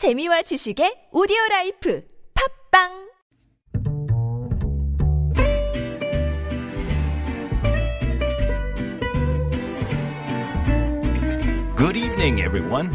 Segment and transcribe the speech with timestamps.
[0.00, 2.88] 재미와 지식의 오디오 라이프 팟빵
[11.76, 12.88] Good evening, everyone.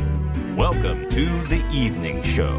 [0.58, 2.58] Welcome to the evening show.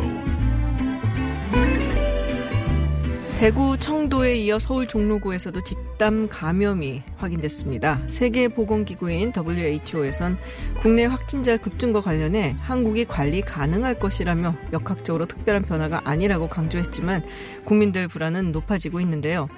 [3.41, 8.03] 대구 청도에 이어 서울 종로구에서도 집 단 감염이 확인됐습니다.
[8.09, 10.37] 세계보건기구인 WHO에선
[10.81, 17.23] 국내 확진자 급증과 관련해 한국이 관리 가능할 것이라며 역학적으로 특별한 변화가 아니라고 강조했지만
[17.65, 19.49] 국민들 불안은 높아지고 있는데요.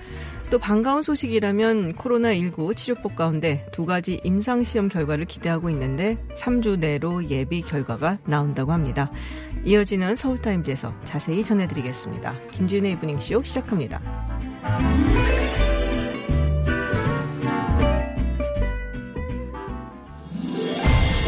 [0.51, 7.61] 또 반가운 소식이라면 코로나19 치료법 가운데 두 가지 임상시험 결과를 기대하고 있는데 3주 내로 예비
[7.61, 9.11] 결과가 나온다고 합니다.
[9.65, 12.35] 이어지는 서울타임즈에서 자세히 전해드리겠습니다.
[12.53, 14.01] 김지은의 이브닝쇼 시작합니다.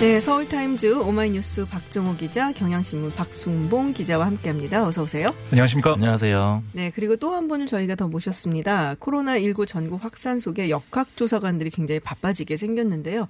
[0.00, 4.86] 네, 서울타임즈 오마이뉴스 박정호 기자, 경향신문 박순봉 기자와 함께합니다.
[4.86, 5.34] 어서 오세요.
[5.50, 5.94] 안녕하십니까?
[5.94, 6.62] 안녕하세요.
[6.72, 8.96] 네, 그리고 또 한 분을 저희가 더 모셨습니다.
[8.96, 13.28] 코로나19 전국 확산 속에 역학조사관들이 굉장히 바빠지게 생겼는데요.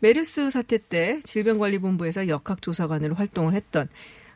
[0.00, 3.88] 메르스 사태 때 질병관리본부에서 역학조사관으로 활동을 했던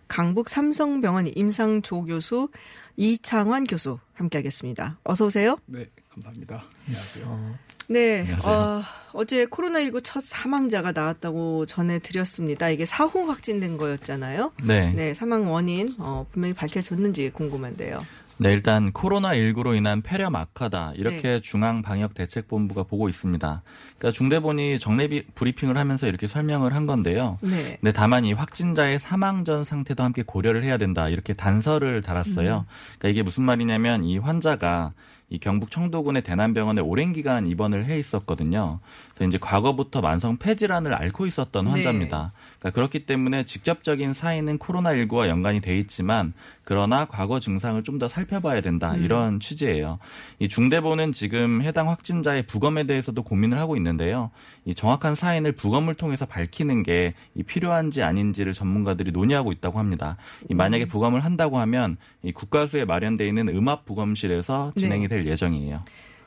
[0.09, 2.49] 강북 삼성병원 임상조 교수
[2.97, 4.99] 이창환 교수 함께하겠습니다.
[5.05, 5.59] 어서 오세요.
[5.67, 5.87] 네,
[6.21, 6.65] 감사합니다.
[6.87, 7.55] 안녕하세요.
[7.89, 8.53] 네, 안녕하세요.
[8.55, 12.71] 어, 어제 코로나19 첫 사망자가 나왔다고 전해드렸습니다.
[12.71, 14.53] 이게 사후 확진된 거였잖아요.
[14.65, 14.87] 네.
[14.87, 14.93] 네.
[14.93, 18.01] 네, 사망 원인 어, 분명히 밝혀졌는지 궁금한데요.
[18.39, 20.93] 네, 일단 코로나19로 인한 폐렴 악화다.
[20.97, 21.41] 이렇게 네.
[21.41, 23.63] 중앙방역대책본부가 보고 있습니다.
[23.99, 27.39] 그러니까 중대본이 정례 비- 브리핑을 하면서 이렇게 설명을 한 건데요.
[27.43, 27.79] 네.
[27.81, 31.09] 네, 다만 이 확진자의 사망 전 상태도 함께 고려를 해야 된다.
[31.09, 32.67] 이렇게 단서를 달았어요.
[32.99, 34.93] 그러니까 이게 무슨 말이냐면 이 환자가
[35.29, 38.81] 이 경북 청도군의 대남병원에 오랜 기간 입원을 해 있었거든요.
[39.25, 41.71] 이제 과거부터 만성 폐질환을 앓고 있었던 네.
[41.71, 42.33] 환자입니다.
[42.59, 46.35] 그러니까 그렇기 때문에 직접적인 사인은 코로나19와 연관이 돼 있지만
[46.65, 48.93] 그러나 과거 증상을 좀 더 살펴봐야 된다.
[48.93, 49.03] 음.
[49.05, 49.99] 이런 취지예요.
[50.39, 54.31] 이 중대본은 지금 해당 확진자의 부검에 대해서도 고민을 하고 있는데요.
[54.67, 60.17] 이 정확한 사인을 부검을 통해서 밝히는 게 이 필요한지 아닌지를 전문가들이 논의하고 있다고 합니다.
[60.49, 60.89] 이 만약에 음.
[60.89, 65.09] 부검을 한다고 하면 이 국가수에 마련돼 있는 음압 부검실에서 진행이 네.
[65.09, 65.83] 될 예정이에요.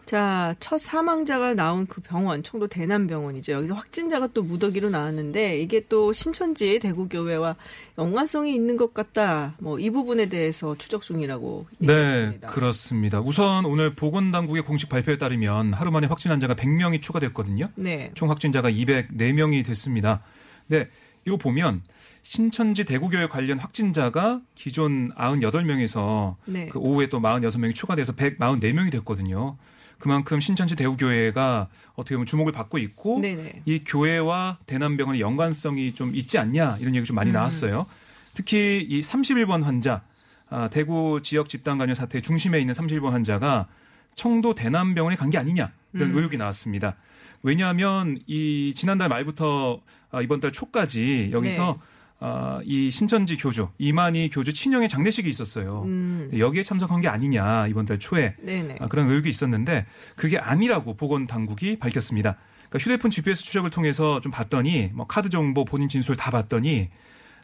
[0.10, 3.52] 자, 첫 사망자가 나온 그 병원, 청도 대남병원이죠.
[3.52, 7.56] 여기서 확진자가 또 무더기로 나왔는데 이게 또 신천지 대구교회와
[8.00, 9.54] 연관성이 있는 것 같다.
[9.60, 12.48] 뭐 이 부분에 대해서 추적 중이라고 네, 얘기했습니다.
[12.48, 13.22] 그렇습니다.
[13.22, 17.70] 우선 오늘 보건당국의 공식 발표에 따르면 하루 만에 확진 환자가 100명이 추가됐거든요.
[17.76, 18.10] 네.
[18.16, 20.24] 총 확진자가 204명이 됐습니다.
[20.66, 20.88] 네,
[21.28, 21.84] 이거 보면
[22.24, 26.68] 신천지 대구교회 관련 확진자가 기존 98명에서 네.
[26.68, 29.56] 그 오후에 또 46명이 추가돼서 144명이 됐거든요.
[30.00, 33.64] 그만큼 신천지 대구교회가 어떻게 보면 주목을 받고 있고 네네.
[33.66, 37.34] 이 교회와 대남병원의 연관성이 좀 있지 않냐 이런 얘기 좀 많이 음.
[37.34, 37.86] 나왔어요.
[38.34, 40.02] 특히 이 31번 환자
[40.50, 43.68] 아, 대구 지역 집단 감염 사태의 중심에 있는 31번 환자가
[44.16, 46.16] 청도 대남병원에 간 게 아니냐 이런 음.
[46.18, 46.96] 의혹이 나왔습니다.
[47.44, 49.82] 왜냐하면 이 지난달 말부터
[50.12, 51.84] 아, 이번 달 초까지 여기서 네.
[52.22, 55.84] 아, 이 신천지 교주 이만희 교주 친형의 장례식이 있었어요.
[55.86, 56.30] 음.
[56.38, 58.36] 여기에 참석한 게 아니냐 이번 달 초에.
[58.80, 59.86] 아, 그런 의혹이 있었는데
[60.16, 62.36] 그게 아니라고 보건 당국이 밝혔습니다.
[62.70, 66.90] 그러니까 휴대폰 GPS 추적을 통해서 좀 봤더니 뭐 카드 정보 본인 진술 다 봤더니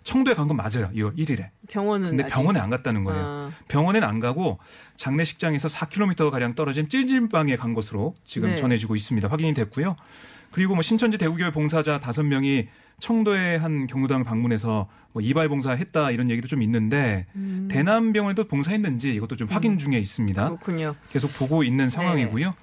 [0.04, 0.92] 청도에 간 건 맞아요.
[0.94, 1.50] 2월 1일에.
[1.70, 3.24] 병원은 근데 병원에 안 갔다는 거예요.
[3.26, 4.60] 아, 병원에는 안 가고
[4.98, 8.56] 장례식장에서 4km 가량 떨어진 찔찔방에 간 것으로 지금 네.
[8.56, 9.28] 전해지고 있습니다.
[9.30, 9.96] 확인이 됐고요.
[10.52, 12.68] 그리고 뭐 신천지 대구교회 봉사자 5명이
[13.00, 17.68] 청도의 한 경로당을 방문해서 뭐 이발 봉사했다 이런 얘기도 좀 있는데 음.
[17.72, 20.44] 대남병원에도 봉사했는지 이것도 좀 확인 중에 있습니다.
[20.46, 20.96] 그렇군요.
[21.12, 21.68] 계속 보고 네.
[21.68, 22.54] 있는 상황이고요.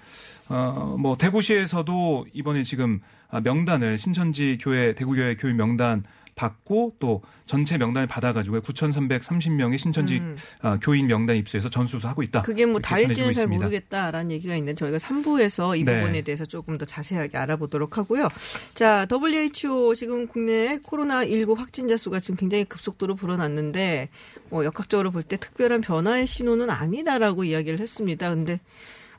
[0.48, 3.00] 어, 뭐 대구시에서도 이번에 지금
[3.30, 6.04] 아, 명단을 신천지 교회 대구교회 교인 명단
[6.34, 10.36] 받고 또 전체 명단을 받아가지고 9,330명의 신천지 음.
[10.62, 12.42] 아, 교인 명단 입수해서 전수조사하고 있다.
[12.42, 13.46] 그게 뭐 다 일지는 전해지고 잘.
[13.48, 16.00] 모르겠다라는 얘기가 있는데 저희가 3부에서 이 네.
[16.00, 18.28] 부분에 대해서 조금 더 자세하게 알아보도록 하고요.
[18.74, 24.08] 자, WHO 지금 국내 코로나19 확진자 수가 지금 굉장히 급속도로 불어났는데
[24.48, 28.30] 뭐 역학적으로 볼 때 특별한 변화의 신호는 아니다라고 이야기를 했습니다.
[28.30, 28.58] 근데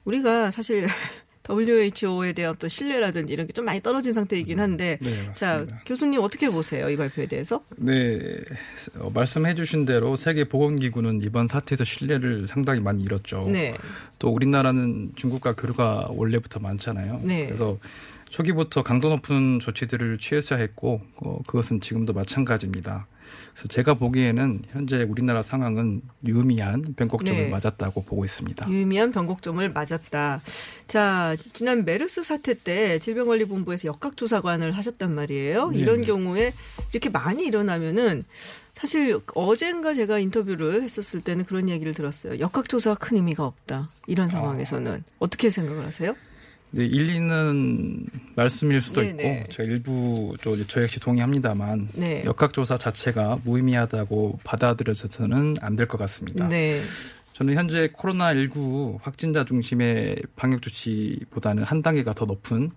[0.05, 0.85] 우리가 사실
[1.49, 5.33] WHO에 대한 또 신뢰라든지 이런 게 좀 많이 떨어진 상태이긴 한데 네.
[5.35, 6.89] 자, 교수님 어떻게 보세요?
[6.89, 7.63] 이 발표에 대해서?
[7.77, 8.19] 네,
[8.97, 13.47] 어, 말씀해주신 대로 세계 보건기구는 이번 사태에서 신뢰를 상당히 많이 잃었죠.
[13.51, 13.75] 네.
[14.19, 17.21] 또 우리나라는 중국과 교류가 원래부터 많잖아요.
[17.23, 17.45] 네.
[17.45, 17.77] 그래서
[18.29, 23.05] 초기부터 강도 높은 조치들을 취했어야 했고 어, 그것은 지금도 마찬가지입니다.
[23.53, 27.49] 그래서 제가 보기에는 현재 우리나라 상황은 유의미한 변곡점을 네.
[27.49, 28.69] 맞았다고 보고 있습니다.
[28.69, 30.41] 유의미한 변곡점을 맞았다.
[30.87, 35.69] 자, 지난 메르스 사태 때 질병관리본부에서 역학조사관을 하셨단 말이에요.
[35.69, 35.79] 네.
[35.79, 36.53] 이런 경우에
[36.91, 38.23] 이렇게 많이 일어나면은
[38.75, 42.39] 사실 어젠가 제가 인터뷰를 했었을 때는 그런 얘기를 들었어요.
[42.39, 43.89] 역학조사가 큰 의미가 없다.
[44.07, 46.15] 이런 상황에서는 어떻게 생각을 하세요?
[46.75, 48.05] 네, 일리는
[48.35, 49.41] 말씀일 수도 네네.
[49.41, 52.23] 있고 제가 일부 저, 저 역시 동의합니다만 네.
[52.25, 56.47] 역학조사 자체가 무의미하다고 받아들여져서는 안 될 것 같습니다.
[56.47, 56.79] 네.
[57.33, 62.71] 저는 현재 코로나 19 확진자 중심의 방역 조치보다는 한 단계가 더 높은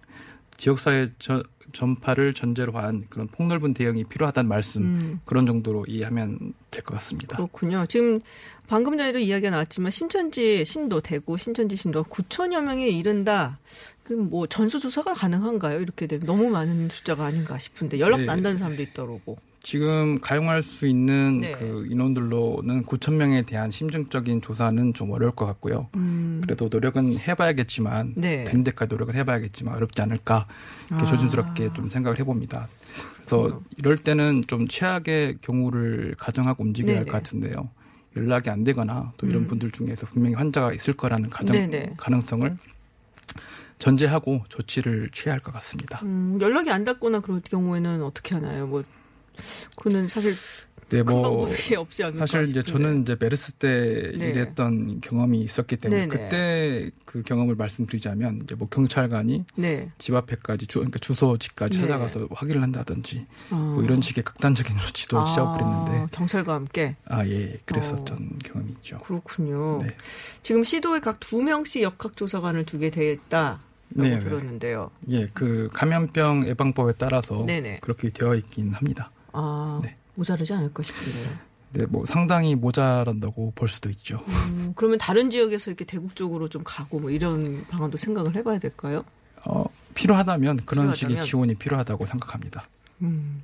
[0.56, 1.43] 지역사회 저-
[1.73, 5.20] 전파를 전제로 한 그런 폭넓은 대응이 필요하다는 말씀 음.
[5.25, 7.37] 그런 정도로 이해하면 될 것 같습니다.
[7.37, 7.85] 그렇군요.
[7.87, 8.20] 지금
[8.69, 13.58] 방금 전에도 이야기가 나왔지만 신천지 신도 대구 신천지 신도 9천여 명에 이른다.
[14.05, 15.81] 그 뭐 전수 조사가 가능한가요?
[15.81, 18.29] 이렇게 되면 너무 많은 숫자가 아닌가 싶은데 연락 네.
[18.29, 19.37] 안 닿는 사람도 있더라고.
[19.66, 21.50] 지금 가용할 수 있는 네.
[21.50, 25.88] 그 인원들로는 9천 명에 대한 심층적인 조사는 좀 어려울 것 같고요.
[25.96, 26.40] 음.
[26.40, 28.44] 그래도 노력은 해봐야겠지만 네.
[28.44, 30.46] 되는 데까지 노력을 해봐야겠지만 어렵지 않을까
[30.90, 31.06] 이렇게 아.
[31.08, 32.68] 조심스럽게 좀 생각을 해봅니다.
[33.16, 37.10] 그래서 이럴 때는 좀 최악의 경우를 가정하고 움직여야 할 네네.
[37.10, 37.68] 것 같은데요.
[38.16, 39.46] 연락이 안 되거나 또 이런 음.
[39.48, 41.94] 분들 중에서 분명히 환자가 있을 거라는 가정 네네.
[41.96, 42.56] 가능성을
[43.80, 45.98] 전제하고 조치를 취해야 할 것 같습니다.
[46.04, 48.68] 음, 연락이 안 닿거나 그럴 경우에는 어떻게 하나요?
[48.68, 48.84] 뭐
[49.77, 50.33] 그는 사실
[50.88, 51.49] 네, 큰뭐
[52.17, 52.62] 사실 이제 싶은데.
[52.62, 54.29] 저는 이제 메르스 때 네.
[54.29, 56.09] 일했던 경험이 있었기 때문에 네네.
[56.09, 59.91] 그때 그 경험을 말씀드리자면 이제 뭐 경찰관이 네.
[59.99, 61.88] 집 앞에까지 주 그러니까 주소지까지 네.
[61.88, 63.56] 찾아가서 확인을 한다든지 어.
[63.56, 68.99] 뭐 이런 식의 극단적인 조치도 아, 시작을 했는데 경찰과 함께 아 예 그랬었던 경험이 있죠.
[68.99, 69.79] 그렇군요.
[69.83, 69.88] 네.
[70.44, 72.91] 지금 시도에 각 두 명씩 역학조사관을 두게
[73.88, 74.19] 네, 네.
[74.21, 74.91] 들었는데요.
[75.11, 77.79] 예, 그 감염병 예방법에 따라서 네네.
[77.81, 79.11] 그렇게 되어 있긴 합니다.
[79.37, 79.97] 아 네.
[80.15, 81.38] 모자르지 않을까 싶은데요.
[81.73, 84.19] 네, 뭐 상당히 모자란다고 볼 수도 있죠.
[84.29, 89.05] 음, 그러면 다른 지역에서 이렇게 대국적으로 좀 가고 뭐 이런 방안도 생각을 해봐야 될까요?
[89.44, 90.94] 어, 필요하다면 그런 필요하다면.
[90.94, 92.67] 식의 지원이 필요하다고 생각합니다.
[93.03, 93.43] 음.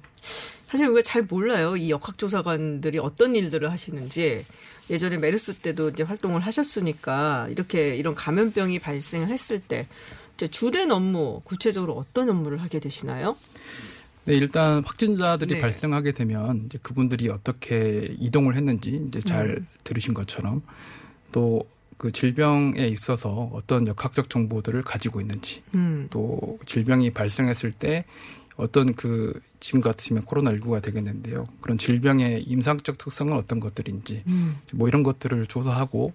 [0.69, 1.77] 사실 우리가 잘 몰라요.
[1.77, 4.47] 이 역학조사관들이 어떤 일들을 하시는지.
[4.89, 9.87] 예전에 메르스 때도 이제 활동을 하셨으니까 이렇게 이런 감염병이 발생을 했을 때
[10.50, 13.37] 주된 업무 구체적으로 어떤 업무를 하게 되시나요?
[14.24, 15.60] 네, 일단 확진자들이 네.
[15.60, 19.66] 발생하게 되면 이제 그분들이 어떻게 이동을 했는지 이제 잘 음.
[19.84, 20.62] 들으신 것처럼
[21.32, 21.64] 또
[22.02, 26.08] 그 질병에 있어서 어떤 역학적 정보들을 가지고 있는지 음.
[26.10, 28.04] 또 질병이 발생했을 때
[28.56, 31.46] 어떤 그 지금 같으면 코로나19가 되겠는데요.
[31.60, 34.56] 그런 질병의 임상적 특성은 어떤 것들인지 음.
[34.72, 36.12] 뭐 이런 것들을 조사하고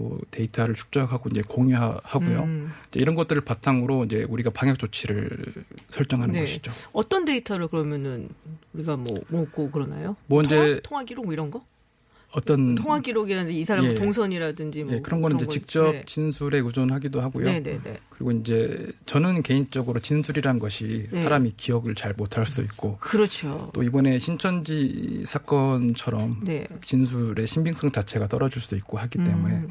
[0.00, 2.38] 또 데이터를 축적하고 이제 공유하고요.
[2.40, 2.72] 음.
[2.88, 5.52] 이제 이런 것들을 바탕으로 이제 우리가 방역 조치를
[5.90, 6.40] 설정하는 네.
[6.40, 6.72] 것이죠.
[6.94, 8.30] 어떤 데이터를 그러면은
[8.72, 10.16] 우리가 뭐 먹고 그러나요?
[10.26, 11.62] 뭐 통화, 이제 통화 기록 뭐 이런 거?
[12.32, 13.94] 어떤 통화 기록이라든지 이 사람 예.
[13.94, 16.02] 동선이라든지 뭐 예, 그런 거는 이제 거- 직접 네.
[16.06, 17.44] 진술에 의존하기도 하고요.
[17.44, 17.98] 네, 네, 네.
[18.10, 21.22] 그리고 이제 저는 개인적으로 진술이란 것이 네.
[21.22, 23.66] 사람이 기억을 잘 못할 수 있고 그렇죠.
[23.72, 26.66] 또 이번에 신천지 사건처럼 네.
[26.82, 29.68] 진술의 신빙성 자체가 떨어질 수도 있고 하기 때문에 음.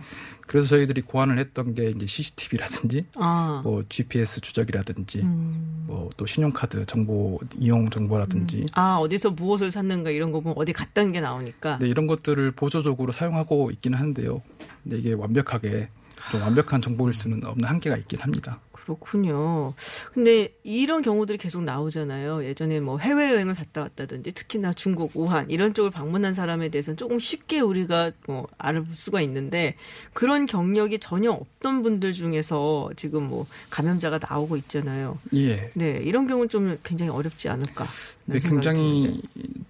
[0.48, 3.62] 그래서 저희들이 고안을 했던 게 이제 CCTV라든지 아.
[3.64, 5.84] 뭐 GPS 추적이라든지 음.
[5.86, 11.22] 뭐또 신용카드 정보 이용 정보라든지 아, 어디서 무엇을 샀는가 이런 거 보면 어디 갔다는 게
[11.22, 11.78] 나오니까.
[11.80, 14.42] 네, 이런 것들을 보조적으로 사용하고 있기는 한데요.
[14.84, 15.90] 근데 이게 완벽하게
[16.32, 18.60] 좀 완벽한 정보일 수는 없는 한계가 있긴 합니다.
[18.90, 19.76] 그렇군요.
[20.14, 22.44] 근데 이런 경우들이 계속 나오잖아요.
[22.44, 27.60] 예전에 뭐 해외여행을 갔다 왔다든지 특히나 중국, 우한 이런 쪽을 방문한 사람에 대해서는 조금 쉽게
[27.60, 29.76] 우리가 뭐 알아볼 수가 있는데
[30.14, 35.20] 그런 경력이 전혀 없던 분들 중에서 지금 뭐 감염자가 나오고 있잖아요.
[35.36, 35.70] 예.
[35.76, 37.86] 네, 이런 경우는 좀 굉장히 어렵지 않을까.
[38.26, 39.22] 네, 굉장히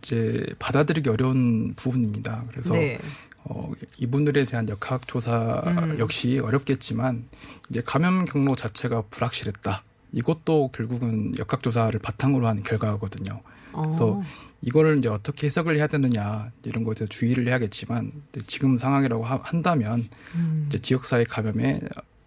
[0.04, 2.46] 이제 받아들이기 어려운 부분입니다.
[2.50, 3.00] 그래서 네.
[3.44, 5.98] 어, 이분들에 대한 역학 조사 음.
[6.00, 7.26] 역시 어렵겠지만
[7.70, 9.84] 이제 감염 경로 자체가 불확실했다.
[10.12, 13.42] 이것도 결국은 역학 조사를 바탕으로 한 결과거든요.
[13.72, 14.24] 그래서 어.
[14.62, 18.12] 이거를 이제 어떻게 해석을 해야 되느냐 이런 것에 대해서 주의를 해야겠지만
[18.48, 20.66] 지금 상황이라고 하- 한다면 음.
[20.68, 21.82] 이제 지역사회 감염의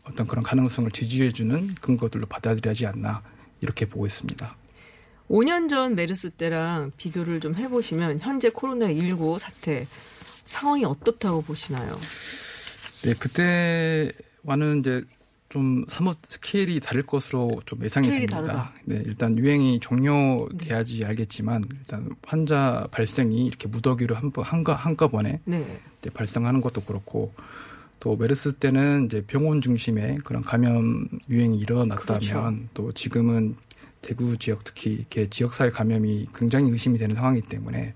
[0.04, 3.22] 어떤 그런 가능성을 지지해주는 근거들로 받아들여야지 않나
[3.60, 4.56] 이렇게 보고 있습니다.
[5.32, 9.86] 5년 전 메르스 때랑 비교를 좀 해보시면 현재 코로나19 사태
[10.44, 11.96] 상황이 어떻다고 보시나요?
[13.02, 15.02] 네, 그때와는 이제
[15.48, 18.36] 좀 사뭇 스케일이 다를 것으로 좀 예상이 됩니다.
[18.36, 18.72] 다르다.
[18.84, 25.80] 네, 일단 유행이 종료돼야지 알겠지만 일단 환자 발생이 이렇게 무더기로 한번 한가 한꺼번에 네.
[26.12, 27.32] 발생하는 것도 그렇고
[28.00, 32.54] 또 메르스 때는 이제 병원 중심의 그런 감염 유행이 일어났다면 그렇죠.
[32.74, 33.54] 또 지금은
[34.02, 37.94] 대구 지역 특히 이렇게 지역사회 감염이 굉장히 의심이 되는 상황이기 때문에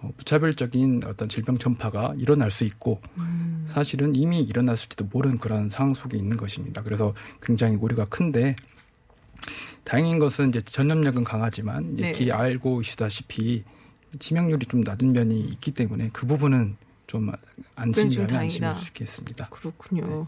[0.00, 3.64] 어, 무차별적인 어떤 질병 전파가 일어날 수 있고 음.
[3.68, 6.82] 사실은 이미 일어났을지도 모르는 그런 상황 속에 있는 것입니다.
[6.82, 8.56] 그래서 굉장히 우려가 큰데
[9.84, 12.08] 다행인 것은 이제 전염력은 강하지만 네.
[12.08, 13.64] 이렇게 알고 계시다시피
[14.18, 17.32] 치명률이 좀 낮은 면이 있기 때문에 그 부분은 좀좀
[17.76, 18.36] 안심이라면.
[18.36, 19.48] 안심할 수 있겠습니다.
[19.50, 20.26] 그렇군요.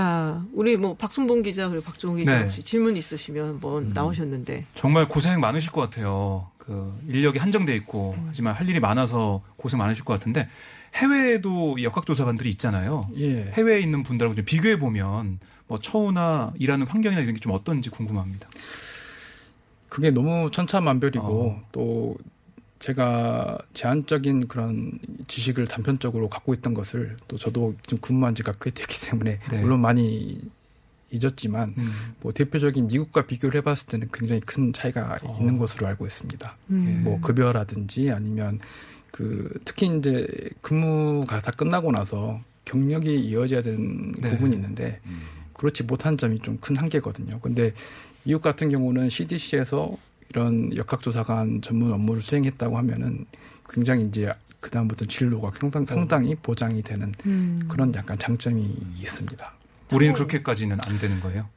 [0.00, 2.42] 자, 우리 뭐 박순봉 기자 그리고 박종호 기자 네.
[2.44, 6.48] 혹시 질문 있으시면 한번 나오셨는데 정말 고생 많으실 것 같아요.
[6.58, 10.48] 그 인력이 한정돼 있고 하지만 할 일이 많아서 고생 많으실 것 같은데
[10.94, 13.00] 해외에도 이 역학조사관들이 있잖아요.
[13.18, 13.50] 예.
[13.52, 18.48] 해외에 있는 분들하고 좀 비교해 보면 뭐 처우나 일하는 환경이나 이런 게 좀 어떤지 궁금합니다.
[19.88, 21.62] 그게 너무 천차만별이고 어.
[21.72, 22.16] 또
[22.80, 29.06] 제가 제한적인 그런 지식을 단편적으로 갖고 있던 것을 또 저도 지금 근무한 지가 꽤 됐기
[29.06, 29.60] 때문에 네.
[29.60, 30.40] 물론 많이
[31.10, 31.92] 잊었지만 음.
[32.20, 35.36] 뭐 대표적인 미국과 비교를 해봤을 때는 굉장히 큰 차이가 어.
[35.38, 36.56] 있는 것으로 알고 있습니다.
[36.70, 37.02] 음.
[37.04, 38.58] 뭐 급여라든지 아니면
[39.10, 40.26] 그 특히 이제
[40.62, 44.30] 근무가 다 끝나고 나서 경력이 이어져야 되는 네.
[44.30, 45.00] 부분이 있는데
[45.52, 47.40] 그렇지 못한 점이 좀 큰 한계거든요.
[47.40, 47.74] 근데
[48.22, 49.96] 미국 같은 경우는 CDC에서
[50.30, 53.26] 이런 역학조사관 전문 업무를 수행했다고 하면은
[53.68, 57.66] 굉장히 이제 그 다음부터 진로가 상당, 상당히 보장이 되는 음.
[57.68, 59.52] 그런 약간 장점이 있습니다.
[59.92, 61.48] 우리는 그렇게까지는 안 되는 거예요.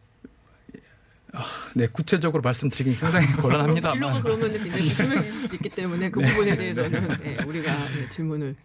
[1.73, 4.21] 네, 구체적으로 말씀드리긴 상당히 진로가 곤란합니다만.
[4.21, 8.55] 그러면 굉장히 있을 수 있기 때문에 그 부분에 대해서는 네, 우리가 네, 질문을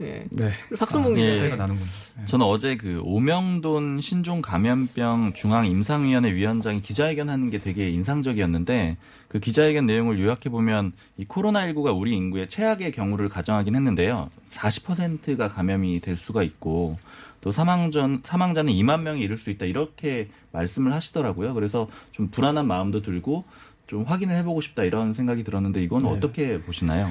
[0.00, 0.24] 네.
[0.30, 0.50] 네.
[0.78, 1.32] 박순봉 아, 기자 예.
[1.32, 1.86] 차이가 나는군요.
[2.16, 2.24] 네.
[2.24, 8.96] 저는 어제 그 오명돈 신종 감염병 중앙 임상위원회 위원장이 기자회견하는 게 되게 인상적이었는데
[9.28, 14.30] 그 기자회견 내용을 요약해 보면 이 코로나19가 우리 인구의 최악의 경우를 가정하긴 했는데요.
[14.52, 16.96] 40%가 감염이 될 수가 있고
[17.42, 21.52] 또 사망전 사망자는 2만 명에 이를 수 있다 이렇게 말씀을 하시더라고요.
[21.52, 23.44] 그래서 좀 불안한 마음도 들고
[23.86, 26.08] 좀 확인을 해보고 싶다 이런 생각이 들었는데 이건 네.
[26.08, 27.06] 어떻게 보시나요?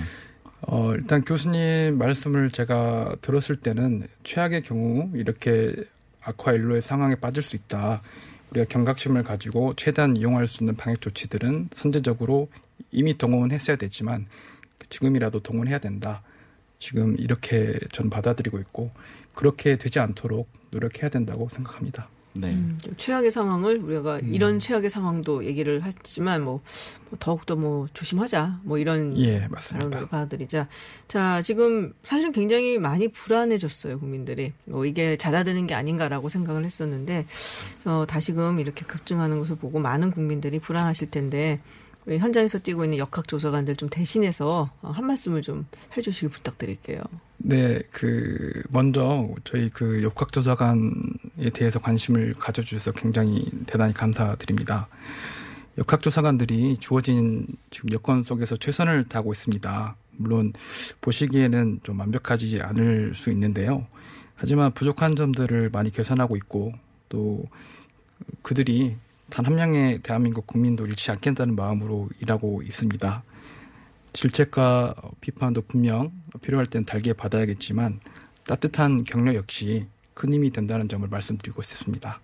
[0.61, 5.73] 어, 일단 교수님 말씀을 제가 들었을 때는 최악의 경우 이렇게
[6.21, 8.01] 아쿠아일로의 상황에 빠질 수 있다.
[8.51, 12.49] 우리가 경각심을 가지고 최대한 이용할 수 있는 방역 조치들은 선제적으로
[12.91, 14.27] 이미 동원했어야 되지만
[14.89, 16.21] 지금이라도 동원해야 된다.
[16.79, 18.91] 지금 이렇게 전 받아들이고 있고
[19.35, 22.09] 그렇게 되지 않도록 노력해야 된다고 생각합니다.
[22.33, 22.49] 네.
[22.49, 26.61] 음, 좀 최악의 상황을 우리가 이런 최악의 상황도 얘기를 했지만 뭐,
[27.09, 29.47] 뭐 더욱더 뭐 조심하자 뭐 이런 예.
[29.47, 30.67] 발언을 받아들이자.
[31.07, 34.53] 자, 지금 사실은 굉장히 많이 불안해졌어요, 국민들이.
[34.65, 37.25] 뭐 이게 잦아드는 게 아닌가라고 생각을 했었는데,
[37.85, 41.59] 어, 다시금 이렇게 급증하는 것을 보고 많은 국민들이 불안하실 텐데,
[42.05, 45.65] 우리 현장에서 뛰고 있는 역학조사관들 좀 대신해서 어, 한 말씀을 좀
[45.97, 47.01] 해주시길 부탁드릴게요.
[47.39, 54.87] 네, 그 먼저 저희 그 역학조사관에 대해서 관심을 가져주셔서 굉장히 대단히 감사드립니다.
[55.77, 59.95] 역학조사관들이 주어진 지금 여건 속에서 최선을 다하고 있습니다.
[60.17, 60.51] 물론
[60.99, 63.87] 보시기에는 좀 완벽하지 않을 수 있는데요.
[64.35, 66.73] 하지만 부족한 점들을 많이 개선하고 있고
[67.07, 67.45] 또
[68.41, 68.97] 그들이
[69.29, 73.23] 단 한 명의 대한민국 국민도 잃지 않겠다는 마음으로 일하고 있습니다.
[74.13, 76.11] 질책과 비판도 분명
[76.41, 77.99] 필요할 땐 달게 받아야겠지만
[78.45, 82.19] 따뜻한 격려 역시 큰 힘이 된다는 점을 말씀드리고 싶습니다.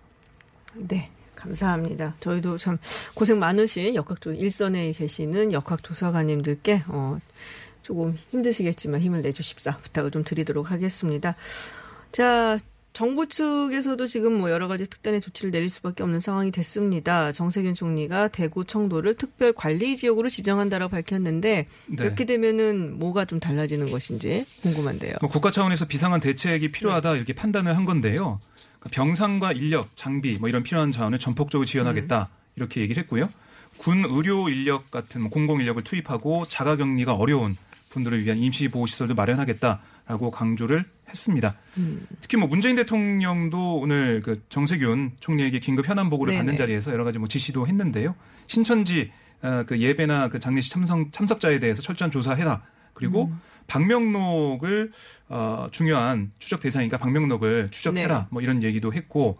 [0.74, 1.08] 네.
[1.36, 2.14] 감사합니다.
[2.18, 2.78] 저희도 참
[3.14, 7.18] 고생 많으신 역학조 일선에 계시는 역학조사관님들께 어,
[7.82, 11.36] 조금 힘드시겠지만 힘을 내주십사 부탁을 좀 드리도록 하겠습니다.
[12.10, 12.58] 자,
[12.96, 17.30] 정부 측에서도 지금 뭐 여러 가지 특단의 조치를 내릴 수밖에 없는 상황이 됐습니다.
[17.30, 22.02] 정세균 총리가 대구 청도를 특별 관리 지역으로 지정한다라고 밝혔는데 네.
[22.02, 25.16] 이렇게 되면은 뭐가 좀 달라지는 것인지 궁금한데요.
[25.20, 28.40] 뭐 국가 차원에서 비상한 대책이 필요하다 이렇게 판단을 한 건데요.
[28.80, 33.28] 그러니까 병상과 인력, 장비 뭐 이런 필요한 자원을 전폭적으로 지원하겠다 이렇게 얘기를 했고요.
[33.76, 37.58] 군 의료 인력 같은 뭐 공공 인력을 투입하고 자가 격리가 어려운
[37.90, 41.56] 분들을 위한 임시 보호 시설도 마련하겠다 라고 강조를 했습니다.
[42.20, 46.38] 특히 뭐 문재인 대통령도 오늘 그 정세균 총리에게 긴급 현안 보고를 네네.
[46.38, 48.14] 받는 자리에서 여러 가지 뭐 지시도 했는데요.
[48.46, 49.10] 신천지
[49.42, 52.62] 어, 그 예배나 그 장례식 참석 참석자에 대해서 철저한 조사해라.
[52.94, 53.40] 그리고 음.
[53.66, 54.92] 방명록을
[55.28, 58.18] 어, 중요한 추적 대상이니까 방명록을 추적해라.
[58.18, 58.26] 네.
[58.30, 59.38] 뭐 이런 얘기도 했고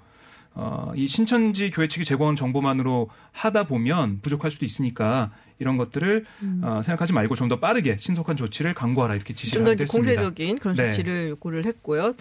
[0.59, 6.25] 어, 이 신천지 교회 측이 제공한 정보만으로 하다 보면 부족할 수도 있으니까 이런 것들을
[6.63, 9.65] 어, 생각하지 말고 좀 더 빠르게 신속한 조치를 강구하라 이렇게 지시를 음.
[9.67, 10.21] 좀더 하기도 이제 했습니다.
[10.23, 10.91] 공세적인 그런 네.
[10.91, 12.15] 조치를 요구를 했고요.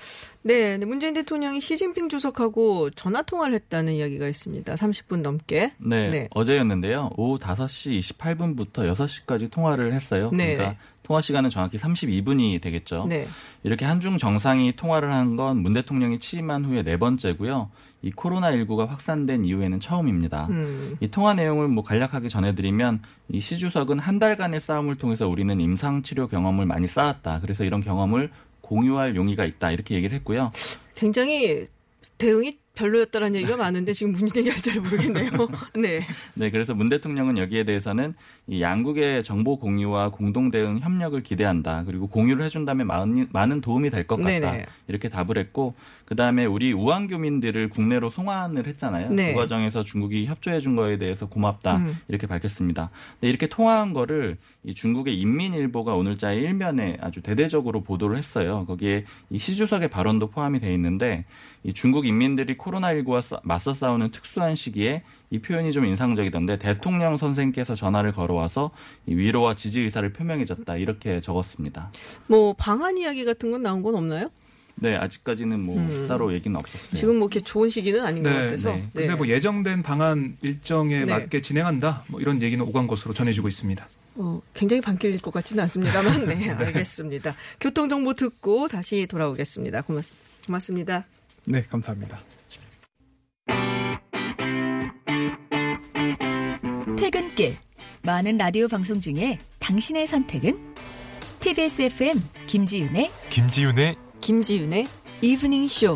[0.44, 4.76] 네, 네, 문재인 대통령이 시진핑 주석하고 전화 통화를 했다는 이야기가 있습니다.
[4.76, 5.74] 30분 넘게.
[5.80, 6.28] 네, 네.
[6.36, 7.12] 어제였는데요.
[7.18, 10.30] 오후 5시 28분부터 6시까지 통화를 했어요.
[10.34, 10.54] 네.
[10.56, 13.06] 그러니까 통화 시간은 정확히 32분이 되겠죠.
[13.10, 13.28] 네.
[13.64, 17.70] 이렇게 한중 정상이 통화를 한 건 문 대통령이 취임한 후에 네 번째고요.
[18.06, 20.46] 이 코로나19가 확산된 이후에는 처음입니다.
[20.52, 20.96] 음.
[21.00, 26.04] 이 통화 내용을 뭐 간략하게 전해드리면 이 시 주석은 한 달간의 싸움을 통해서 우리는 임상
[26.04, 27.40] 치료 경험을 많이 쌓았다.
[27.42, 28.30] 그래서 이런 경험을
[28.62, 29.72] 공유할 용의가 있다.
[29.72, 30.52] 이렇게 얘기를 했고요.
[30.94, 31.66] 굉장히
[32.20, 35.30] 대응이 별로였다라는 얘기가 많은데 지금 무슨 얘기할지 잘 모르겠네요.
[35.80, 36.02] 네.
[36.34, 38.14] 네, 그래서 문 대통령은 여기에 대해서는
[38.48, 41.84] 이 양국의 정보 공유와 공동 대응 협력을 기대한다.
[41.86, 44.28] 그리고 공유를 해준다면 많은, 많은 도움이 될 것 같다.
[44.28, 44.66] 네네.
[44.88, 45.74] 이렇게 답을 했고,
[46.06, 49.10] 그 다음에 우리 우한 교민들을 국내로 송환을 했잖아요.
[49.12, 49.34] 네.
[49.34, 51.78] 그 과정에서 중국이 협조해 준 거에 대해서 고맙다.
[51.78, 51.98] 음.
[52.08, 52.92] 이렇게 밝혔습니다.
[53.14, 58.66] 근데 이렇게 통화한 거를 이 중국의 인민일보가 오늘자의 일면에 아주 대대적으로 보도를 했어요.
[58.68, 61.26] 거기에 이 시주석의 발언도 포함이 돼 있는데
[61.64, 67.74] 이 중국 인민들이 코로나19와 싸- 맞서 싸우는 특수한 시기에 이 표현이 좀 인상적이던데 대통령 선생께서
[67.74, 68.70] 전화를 걸어와서
[69.08, 71.92] 이 위로와 지지 의사를 표명해줬다 이렇게 적었습니다.
[72.28, 74.30] 뭐 방한 이야기 같은 건 나온 건 없나요?
[74.78, 76.06] 네, 아직까지는 뭐 음.
[76.08, 77.00] 따로 얘기는 없었어요.
[77.00, 78.72] 지금 뭐 이렇게 좋은 시기는 아닌 것 네, 같아서.
[78.72, 78.90] 네.
[78.94, 81.06] 근데 뭐 예정된 방안 일정에 네.
[81.06, 82.04] 맞게 진행한다.
[82.08, 83.88] 뭐 이런 얘기는 오간 것으로 전해지고 있습니다.
[84.18, 87.36] 어, 굉장히 반길릴 것 같지는 않습니다만, 네, 알겠습니다.
[87.60, 89.82] 교통 정보 듣고 다시 돌아오겠습니다.
[89.82, 90.04] 고맙,
[90.46, 91.06] 고맙습니다.
[91.46, 92.20] 네, 감사합니다.
[96.98, 97.58] 퇴근길
[98.04, 100.76] 많은 라디오 방송 중에 당신의 선택은
[101.40, 102.16] TBS FM
[102.48, 104.88] 김지윤의 김지윤의 김지윤의
[105.22, 105.96] 이브닝 쇼.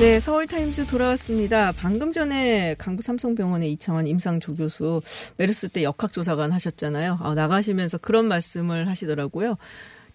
[0.00, 1.70] 네, 서울타임스 돌아왔습니다.
[1.70, 5.00] 방금 전에 강북 삼성병원의 이창환 임상 조 교수
[5.36, 7.20] 메르스 때 역학조사관 하셨잖아요.
[7.22, 9.56] 아, 나가시면서 그런 말씀을 하시더라고요.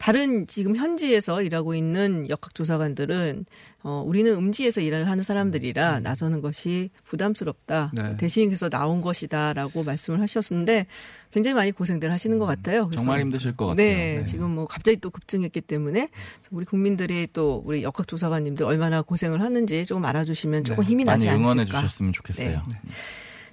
[0.03, 3.45] 다른 지금 현지에서 일하고 있는 역학조사관들은
[3.83, 7.93] 어, 우리는 음지에서 일을 하는 사람들이라 나서는 것이 부담스럽다.
[7.93, 8.17] 네.
[8.17, 10.87] 대신해서 나온 것이다라고 말씀을 하셨는데
[11.31, 12.89] 굉장히 많이 고생들 하시는 것 같아요.
[12.89, 13.77] 그래서 정말 힘드실 것 같아요.
[13.77, 14.25] 네, 네.
[14.25, 16.09] 지금 뭐 갑자기 또 급증했기 때문에
[16.51, 21.45] 우리 국민들이 또 우리 역학조사관님들 얼마나 고생을 하는지 조금 알아주시면 조금 힘이 많이 나지 않을까.
[21.45, 22.61] 응원해 주셨으면 좋겠어요.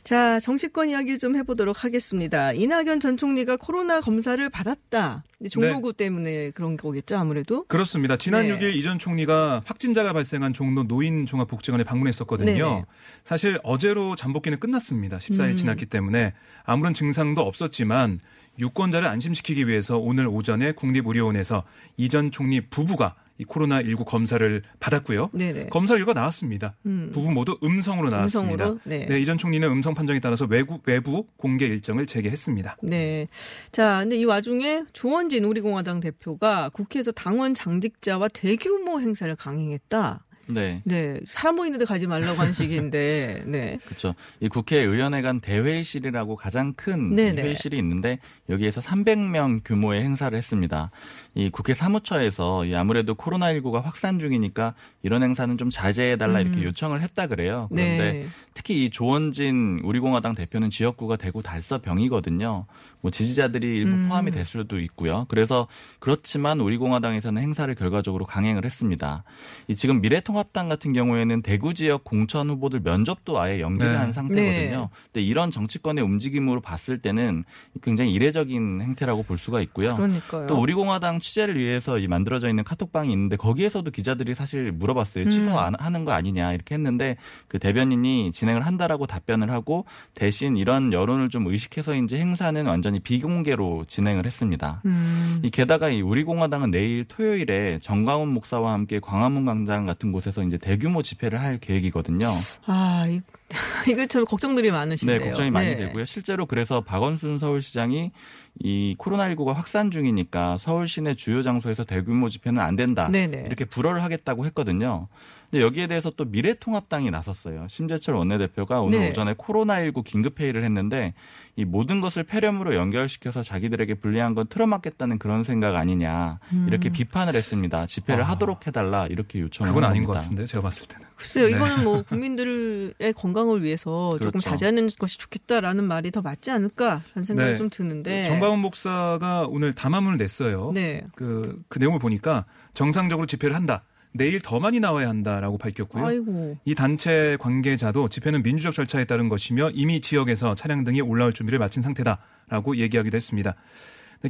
[0.00, 0.04] 네.
[0.04, 2.52] 자, 정치권 이야기를 좀 해보도록 하겠습니다.
[2.52, 5.22] 이낙연 전 총리가 코로나 검사를 받았다.
[5.38, 7.64] 근데 종로구 때문에 그런 거겠죠, 아무래도.
[7.66, 8.16] 그렇습니다.
[8.16, 8.58] 지난 네.
[8.58, 12.64] 6일 이 전 총리가 확진자가 발생한 종로 노인 종합복지관에 방문했었거든요.
[12.70, 12.84] 네네.
[13.24, 15.18] 사실 어제로 잠복기는 끝났습니다.
[15.18, 15.56] 14일 음.
[15.56, 16.32] 지났기 때문에
[16.64, 18.20] 아무런 증상도 없었지만
[18.58, 21.64] 유권자를 안심시키기 위해서 오늘 오전에 국립의료원에서
[21.96, 25.30] 이 전 총리 부부가 이 코로나19 검사를 받았고요.
[25.32, 25.68] 네네.
[25.70, 26.74] 검사 결과 나왔습니다.
[26.84, 27.10] 음.
[27.14, 28.64] 부부 모두 음성으로 나왔습니다.
[28.66, 28.80] 음성으로?
[28.84, 29.18] 네.
[29.18, 32.76] 이전 총리는 음성 판정에 따라서 외부, 외부 공개 일정을 재개했습니다.
[32.82, 33.28] 네.
[33.72, 40.24] 자, 근데 이 와중에 조원진 우리공화당 대표가 국회에서 당원 장직자와 대규모 행사를 강행했다.
[40.50, 40.82] 네.
[40.84, 41.20] 네.
[41.24, 43.78] 사람 모이는데 가지 말라고 한 식인데, 네.
[43.84, 44.14] 그렇죠.
[44.40, 47.42] 이 국회의원회 간 대회의실이라고 가장 큰이 네네.
[47.42, 50.90] 회의실이 있는데 여기에서 300명 규모의 행사를 했습니다.
[51.34, 57.26] 이 국회 사무처에서 이 아무래도 코로나19가 확산 중이니까 이런 행사는 좀 자제해달라 이렇게 요청을 했다
[57.28, 57.68] 그래요.
[57.70, 58.20] 그런데 음.
[58.20, 58.26] 네.
[58.54, 62.66] 특히 이 조원진 우리공화당 대표는 지역구가 대구 달서병이거든요.
[63.00, 64.08] 뭐 지지자들이 일부 음.
[64.08, 65.24] 포함이 될 수도 있고요.
[65.28, 65.68] 그래서
[66.00, 69.24] 그렇지만 우리공화당에서는 행사를 결과적으로 강행을 했습니다.
[69.68, 73.96] 이 지금 미래통합당 같은 경우에는 대구 지역 공천 후보들 면접도 아예 연기를 네.
[73.96, 74.80] 한 상태거든요.
[74.80, 74.88] 네.
[75.04, 77.44] 근데 이런 정치권의 움직임으로 봤을 때는
[77.82, 79.96] 굉장히 이례적인 행태라고 볼 수가 있고요.
[79.96, 80.46] 그러니까요.
[80.46, 85.24] 또 우리공화당 취재를 위해서 이 만들어져 있는 카톡방이 있는데 거기에서도 기자들이 사실 물어봤어요.
[85.24, 85.30] 음.
[85.30, 87.16] 취소 안 하는 거 아니냐 이렇게 했는데
[87.48, 94.26] 그 대변인이 진행을 한다라고 답변을 하고 대신 이런 여론을 좀 의식해서인지 행사는 완전히 비공개로 진행을
[94.26, 94.82] 했습니다.
[94.84, 95.40] 음.
[95.42, 101.02] 이 게다가 이 우리공화당은 내일 토요일에 정광훈 목사와 함께 광화문 광장 같은 곳에서 이제 대규모
[101.02, 102.28] 집회를 할 계획이거든요.
[102.66, 103.20] 아, 이,
[103.90, 105.18] 이거 참 걱정들이 많으신데요.
[105.18, 105.76] 네, 걱정이 많이 네.
[105.76, 106.04] 되고요.
[106.04, 108.10] 실제로 그래서 박원순 서울시장이
[108.58, 113.08] 이 코로나19가 확산 중이니까 서울 시내 주요 장소에서 대규모 집회는 안 된다.
[113.10, 113.44] 네네.
[113.46, 115.08] 이렇게 불허를 하겠다고 했거든요.
[115.50, 117.66] 근데 여기에 대해서 또 미래통합당이 나섰어요.
[117.68, 119.10] 심재철 원내대표가 오늘 네.
[119.10, 121.12] 오전에 코로나19 긴급회의를 했는데
[121.56, 126.92] 이 모든 것을 폐렴으로 연결시켜서 자기들에게 불리한 건 틀어막겠다는 그런 생각 아니냐 이렇게 음.
[126.92, 127.86] 비판을 했습니다.
[127.86, 128.28] 집회를 아.
[128.28, 130.22] 하도록 해달라 이렇게 요청을 그건 한 아닌 것 겁니다.
[130.22, 131.06] 같은데 제가 봤을 때는.
[131.16, 131.52] 글쎄요, 네.
[131.52, 134.50] 이거는 뭐 국민들의 건강을 위해서 조금 그렇죠.
[134.50, 137.56] 자제하는 것이 좋겠다라는 말이 더 맞지 않을까라는 생각이 네.
[137.56, 138.24] 좀 드는데.
[138.24, 140.70] 정광훈 목사가 오늘 담화문을 냈어요.
[140.72, 141.02] 네.
[141.16, 143.82] 그, 그 내용을 보니까 정상적으로 집회를 한다.
[144.12, 146.04] 내일 더 많이 나와야 한다라고 밝혔고요.
[146.04, 146.56] 아이고.
[146.64, 151.82] 이 단체 관계자도 집회는 민주적 절차에 따른 것이며 이미 지역에서 차량 등이 올라올 준비를 마친
[151.82, 153.54] 상태다라고 얘기하기도 했습니다.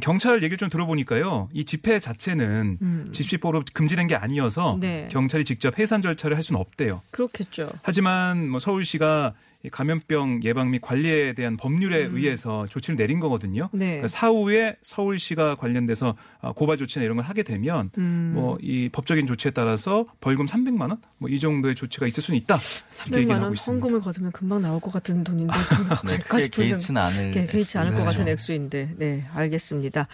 [0.01, 1.49] 경찰 얘기를 좀 들어보니까요.
[1.51, 3.09] 이 집회 자체는 음.
[3.11, 5.09] 집시법으로 금지된 게 아니어서 네.
[5.11, 7.01] 경찰이 직접 해산 절차를 할 수는 없대요.
[7.11, 7.69] 그렇겠죠.
[7.81, 12.15] 하지만 뭐 서울시가 이 감염병 예방 및 관리에 대한 법률에 음.
[12.17, 13.69] 의해서 조치를 내린 거거든요.
[13.73, 13.85] 네.
[13.85, 18.31] 그러니까 사후에 서울시가 관련돼서 아, 고발 조치나 이런 걸 하게 되면 음.
[18.35, 22.59] 뭐이 법적인 조치에 따라서 벌금 300만 원 뭐 이 정도의 조치가 있을 수는 있다.
[23.07, 23.55] 이렇게 300만 얘기를 원.
[23.55, 25.53] 헌금을 거두면 금방 나올 것 같은 돈인데
[26.05, 28.03] 네, 싶은 개의치는 않을 게 개의치 않을 것 네.
[28.03, 30.07] 같은 액수인데, 네, 알겠습니다.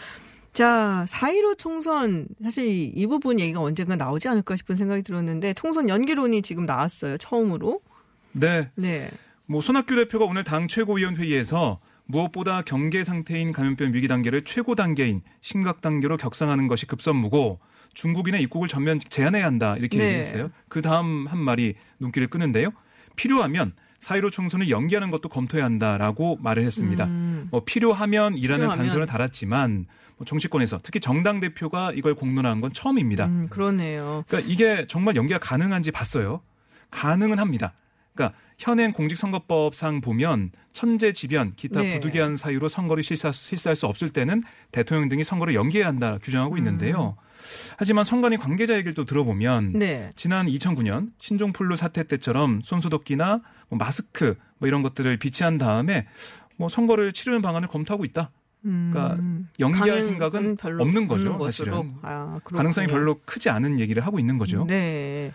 [0.54, 5.90] 자, 4.15 총선, 사실 이, 이 부분 얘기가 언젠가 나오지 않을까 싶은 생각이 들었는데, 총선
[5.90, 7.82] 연기론이 지금 나왔어요, 처음으로.
[8.34, 8.70] 네.
[8.76, 9.10] 네.
[9.48, 15.22] 뭐 손학규 대표가 오늘 당 최고위원 회의에서 무엇보다 경계 상태인 감염병 위기 단계를 최고 단계인
[15.42, 17.60] 심각 단계로 격상하는 것이 급선무고
[17.94, 20.06] 중국인의 입국을 전면 제한해야 한다 이렇게 네.
[20.06, 20.52] 얘기했어요.
[20.68, 22.72] 그 다음 한 말이 눈길을 끄는데요.
[23.16, 27.06] 필요하면 사이로 총선을 연기하는 것도 검토해야 한다라고 말을 했습니다.
[27.06, 27.48] 음.
[27.50, 28.78] 뭐 필요하면이라는 필요하면.
[28.78, 33.26] 단서를 달았지만 뭐 정치권에서 특히 정당 대표가 이걸 공론화한 건 처음입니다.
[33.26, 34.24] 음, 그러네요.
[34.28, 36.42] 그러니까 이게 정말 연기가 가능한지 봤어요.
[36.92, 37.74] 가능은 합니다.
[38.14, 41.94] 그러니까 현행 공직선거법상 보면 천재지변, 기타 네.
[41.94, 47.16] 부득이한 사유로 선거를 실사, 실시할 수 없을 때는 대통령 등이 선거를 연기해야 한다 규정하고 있는데요.
[47.78, 49.80] 하지만 선관위 관계자 얘기를 또 들어보면 음.
[49.80, 50.10] 네.
[50.16, 56.08] 지난 2009년 신종플루 사태 때처럼 손소독기나 뭐 마스크 뭐 이런 것들을 비치한 다음에
[56.58, 58.32] 뭐 선거를 치르는 방안을 검토하고 있다.
[58.64, 59.48] 그러니까 음.
[59.60, 61.46] 연기할 생각은 없는 거죠, 없는.
[61.46, 61.92] 사실은.
[62.02, 62.40] 아.
[62.44, 64.66] 가능성이 별로 크지 않은 얘기를 하고 있는 거죠.
[64.68, 65.32] 네.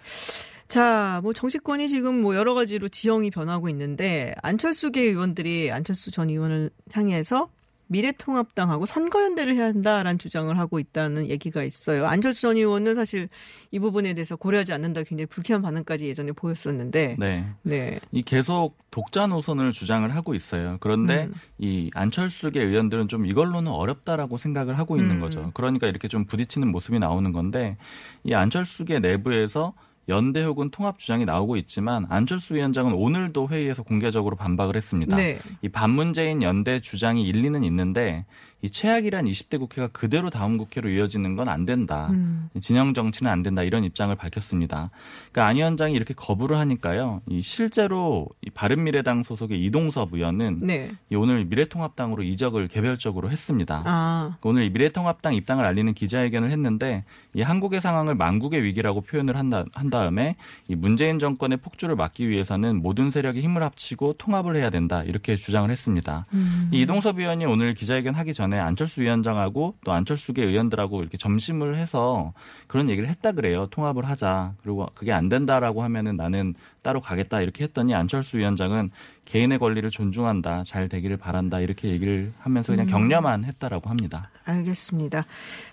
[0.72, 6.70] 자, 뭐 정치권이 지금 뭐 여러 가지로 지형이 변하고 있는데 안철수계 의원들이 안철수 전 의원을
[6.90, 7.50] 향해서
[7.88, 12.06] 미래통합당하고 선거연대를 해야 한다라는 주장을 하고 있다는 얘기가 있어요.
[12.06, 13.28] 안철수 전 의원은 사실
[13.70, 17.50] 이 부분에 대해서 고려하지 않는다 굉장히 불쾌한 반응까지 예전에 보였었는데 네.
[17.60, 18.00] 네.
[18.10, 20.78] 이 계속 독자 노선을 주장을 하고 있어요.
[20.80, 21.34] 그런데 음.
[21.58, 25.20] 이 안철수계 의원들은 좀 이걸로는 어렵다라고 생각을 하고 있는 음.
[25.20, 25.50] 거죠.
[25.52, 27.76] 그러니까 이렇게 좀 부딪히는 모습이 나오는 건데
[28.24, 29.74] 이 안철수계 내부에서
[30.08, 35.16] 연대 혹은 통합 주장이 나오고 있지만 안철수 위원장은 오늘도 회의에서 공개적으로 반박을 했습니다.
[35.16, 35.38] 네.
[35.62, 38.26] 이 반문재인 연대 주장이 일리는 있는데
[38.62, 42.08] 이 최악이란 20대 국회가 그대로 다음 국회로 이어지는 건 안 된다.
[42.10, 42.48] 음.
[42.60, 44.90] 진영 정치는 안 된다 이런 입장을 밝혔습니다.
[45.32, 47.20] 그러니까 안 위원장이 이렇게 거부를 하니까요.
[47.28, 50.92] 이 실제로 이 바른미래당 소속의 이동섭 의원은 네.
[51.10, 53.82] 이 오늘 미래통합당으로 이적을 개별적으로 했습니다.
[53.84, 54.36] 아.
[54.42, 59.64] 오늘 이 미래통합당 입당을 알리는 기자회견을 했는데 이 한국의 상황을 망국의 위기라고 표현을 한, 다,
[59.74, 60.36] 한 다음에
[60.68, 65.68] 이 문재인 정권의 폭주를 막기 위해서는 모든 세력이 힘을 합치고 통합을 해야 된다 이렇게 주장을
[65.70, 66.26] 했습니다.
[66.32, 66.70] 음.
[66.72, 72.32] 이 이동섭 의원이 오늘 기자회견 하기 전에 안철수 위원장하고 또 안철수계 의원들하고 이렇게 점심을 해서
[72.66, 73.66] 그런 얘기를 했다 그래요.
[73.70, 74.54] 통합을 하자.
[74.62, 78.90] 그리고 그게 안 된다라고 하면은 나는 따로 가겠다 이렇게 했더니 안철수 위원장은
[79.24, 80.64] 개인의 권리를 존중한다.
[80.64, 81.60] 잘 되기를 바란다.
[81.60, 84.30] 이렇게 얘기를 하면서 그냥 격려만 했다라고 합니다.
[84.44, 85.24] 알겠습니다.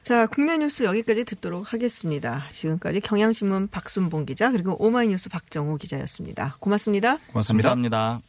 [0.04, 2.44] 자, 국내 뉴스 여기까지 듣도록 하겠습니다.
[2.50, 6.58] 지금까지 경향신문 박순봉 기자 그리고 오마이뉴스 박정호 기자였습니다.
[6.60, 7.18] 고맙습니다.
[7.32, 7.70] 고맙습니다.
[7.70, 8.29] 감사합니다.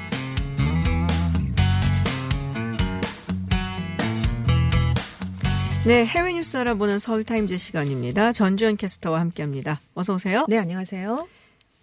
[5.83, 8.33] 네, 해외 뉴스 알아보는 서울타임즈 시간입니다.
[8.33, 9.81] 전주현 캐스터와 함께합니다.
[9.95, 10.45] 어서 오세요.
[10.47, 11.27] 네, 안녕하세요.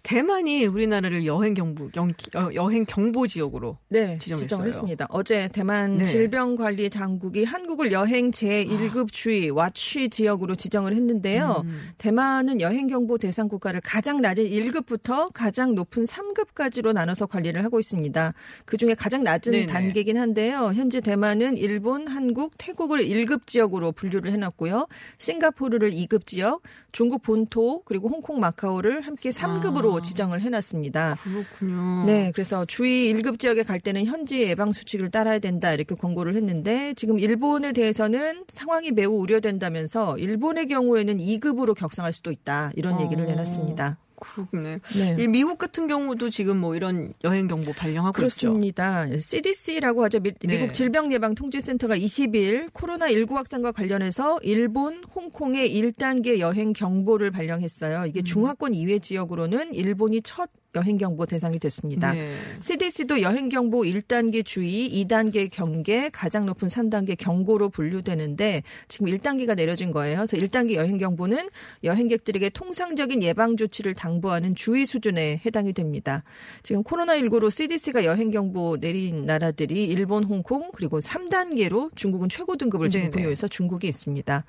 [0.09, 4.35] 대만이 우리나라를 여행 경보 영, 어, 여행 경보 지역으로 네, 지정했어요.
[4.47, 5.05] 지정을 했습니다.
[5.11, 6.03] 어제 대만 네.
[6.03, 11.61] 질병관리 당국이 한국을 여행 제1급 주의 와취 지역으로 지정을 했는데요.
[11.63, 11.91] 음.
[11.99, 18.33] 대만은 여행 경보 대상 국가를 가장 낮은 1급부터 가장 높은 3급까지로 나눠서 관리를 하고 있습니다.
[18.65, 19.65] 그중에 가장 낮은 네네.
[19.67, 20.71] 단계긴 한데요.
[20.73, 24.87] 현재 대만은 일본, 한국, 태국을 1급 지역으로 분류를 해 놨고요.
[25.19, 29.98] 싱가포르를 2급 지역, 중국 본토 그리고 홍콩, 마카오를 함께 3급으로 아.
[30.01, 31.17] 지정을 해놨습니다.
[31.23, 32.05] 그렇군요.
[32.05, 36.93] 네, 그래서 주의 1급 지역에 갈 때는 현지 예방 수칙을 따라야 된다 이렇게 권고를 했는데
[36.95, 43.01] 지금 일본에 대해서는 상황이 매우 우려된다면서 일본의 경우에는 2급으로 격상할 수도 있다 이런 어.
[43.01, 43.97] 얘기를 내놨습니다.
[44.19, 44.79] 그렇네.
[44.97, 45.17] 네.
[45.19, 48.49] 이 미국 같은 경우도 지금 뭐 이런 여행 경보 발령하고 있죠.
[48.49, 49.07] 그렇습니다.
[49.17, 50.19] CDC라고 하죠.
[50.19, 50.59] 미, 네.
[50.59, 58.01] 국 질병예방통제센터가 20일 코로나19 확산과 관련해서 일본, 홍콩의 1단계 여행 경보를 발령했어요.
[58.01, 58.07] 음.
[58.07, 62.13] 이게 중화권 이외 지역으로는 일본이 첫 여행경보 대상이 됐습니다.
[62.13, 62.33] 네.
[62.61, 70.17] CDC도 여행경보 1단계 주의, 2단계 경계, 가장 높은 3단계 경고로 분류되는데 지금 1단계가 내려진 거예요.
[70.17, 71.49] 그래서 1단계 여행경보는
[71.83, 76.23] 여행객들에게 통상적인 예방 조치를 당부하는 주의 수준에 해당이 됩니다.
[76.63, 83.09] 지금 코로나19로 CDC가 여행경보 내린 나라들이 일본, 홍콩 그리고 3단계로 중국은 최고 등급을 지금.
[83.11, 84.45] 부여해서 중국이 있습니다.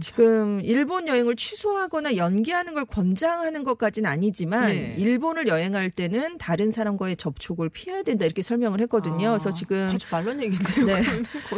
[0.00, 4.94] 지금 일본 여행을 취소하거나 연기하는 걸 권장하는 것까지는 아니지만 네.
[4.98, 9.28] 일본 을 여행할 때는 다른 사람과의 접촉을 피해야 된다 이렇게 설명을 했거든요.
[9.28, 10.86] 아, 그래서 지금 아주 말론 얘기인데요.
[10.86, 11.02] 네.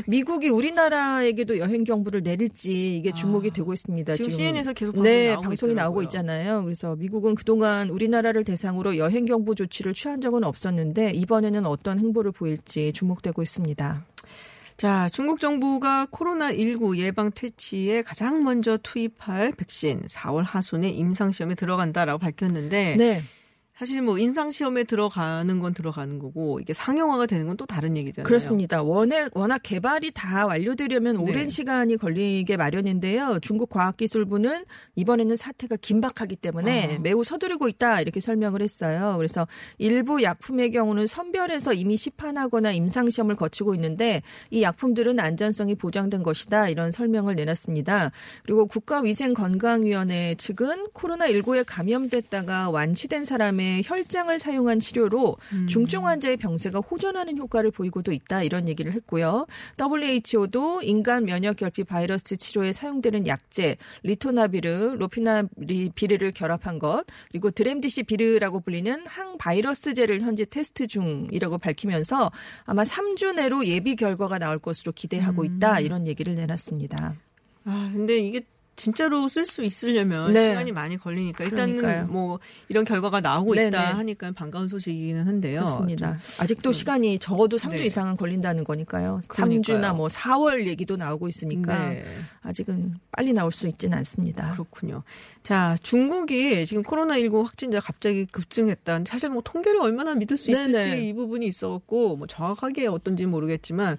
[0.07, 4.13] 미국이 우리나라에게도 여행 경보를 내릴지 이게 주목이 되고 있습니다.
[4.13, 6.05] 아, 지금 CNN에서 계속 방송이 네, 나오고 방송이 나오고 있더라고요.
[6.05, 6.65] 있잖아요.
[6.65, 12.93] 그래서 미국은 그동안 우리나라를 대상으로 여행 경보 조치를 취한 적은 없었는데 이번에는 어떤 행보를 보일지
[12.93, 14.05] 주목되고 있습니다.
[14.77, 22.97] 자, 중국 정부가 코로나19 예방 퇴치에 가장 먼저 투입할 백신 4월 하순에 임상시험에 들어간다라고 밝혔는데
[22.99, 23.23] 네.
[23.83, 28.27] 사실 뭐 임상시험에 들어가는 건 들어가는 거고 이게 상용화가 되는 건 또 다른 얘기잖아요.
[28.27, 28.83] 그렇습니다.
[28.83, 31.23] 워낙, 워낙 개발이 다 완료되려면 네.
[31.23, 33.41] 오랜 시간이 걸리게 마련인데요.
[33.43, 34.65] 중국 과학기술부는
[34.97, 36.99] 이번에는 사태가 긴박하기 때문에 아.
[36.99, 39.17] 매우 서두르고 있다 이렇게 설명을 했어요.
[39.19, 46.71] 그래서 일부 약품의 경우는 선별해서 이미 시판하거나 임상시험을 거치고 있는데 이 약품들은 안전성이 보장된 것이다
[46.71, 48.13] 이런 설명을 내놨습니다.
[48.45, 55.67] 그리고 국가위생건강위원회 측은 코로나19에 감염됐다가 완치된 사람의 혈장을 사용한 치료로 음.
[55.67, 59.47] 중증 환자의 병세가 호전하는 효과를 보이고도 있다 이런 얘기를 했고요.
[59.81, 68.61] WHO도 인간 면역 결핍 바이러스 치료에 사용되는 약제 리토나비르, 로피나비르를 결합한 것 그리고 드렘디시 비르라고
[68.61, 72.31] 불리는 항바이러스제를 현재 테스트 중이라고 밝히면서
[72.65, 75.85] 아마 3주 내로 예비 결과가 나올 것으로 기대하고 있다 음.
[75.85, 77.17] 이런 얘기를 내놨습니다.
[77.65, 78.43] 아, 근데 이게
[78.75, 80.51] 진짜로 쓸 수 있으려면 네.
[80.51, 82.07] 시간이 많이 걸리니까 일단은 그러니까요.
[82.07, 83.69] 뭐 이런 결과가 나오고 네네.
[83.69, 85.61] 있다 하니까 반가운 소식이기는 한데요.
[85.61, 86.13] 그렇습니다.
[86.13, 87.87] 좀 아직도 시간이 적어도 3주 네.
[87.87, 89.21] 이상은 걸린다는 거니까요.
[89.29, 89.61] 그러니까요.
[89.61, 92.05] 3주나 뭐 4월 얘기도 나오고 있으니까 네.
[92.43, 94.53] 아직은 빨리 나올 수 있지는 않습니다.
[94.53, 95.03] 그렇군요.
[95.43, 99.01] 자, 중국이 지금 코로나19 확진자 갑자기 급증했다.
[99.07, 101.09] 사실 뭐 통계를 얼마나 믿을 수 있을지 네네.
[101.09, 103.99] 이 부분이 있었고 뭐 정확하게 어떤지 모르겠지만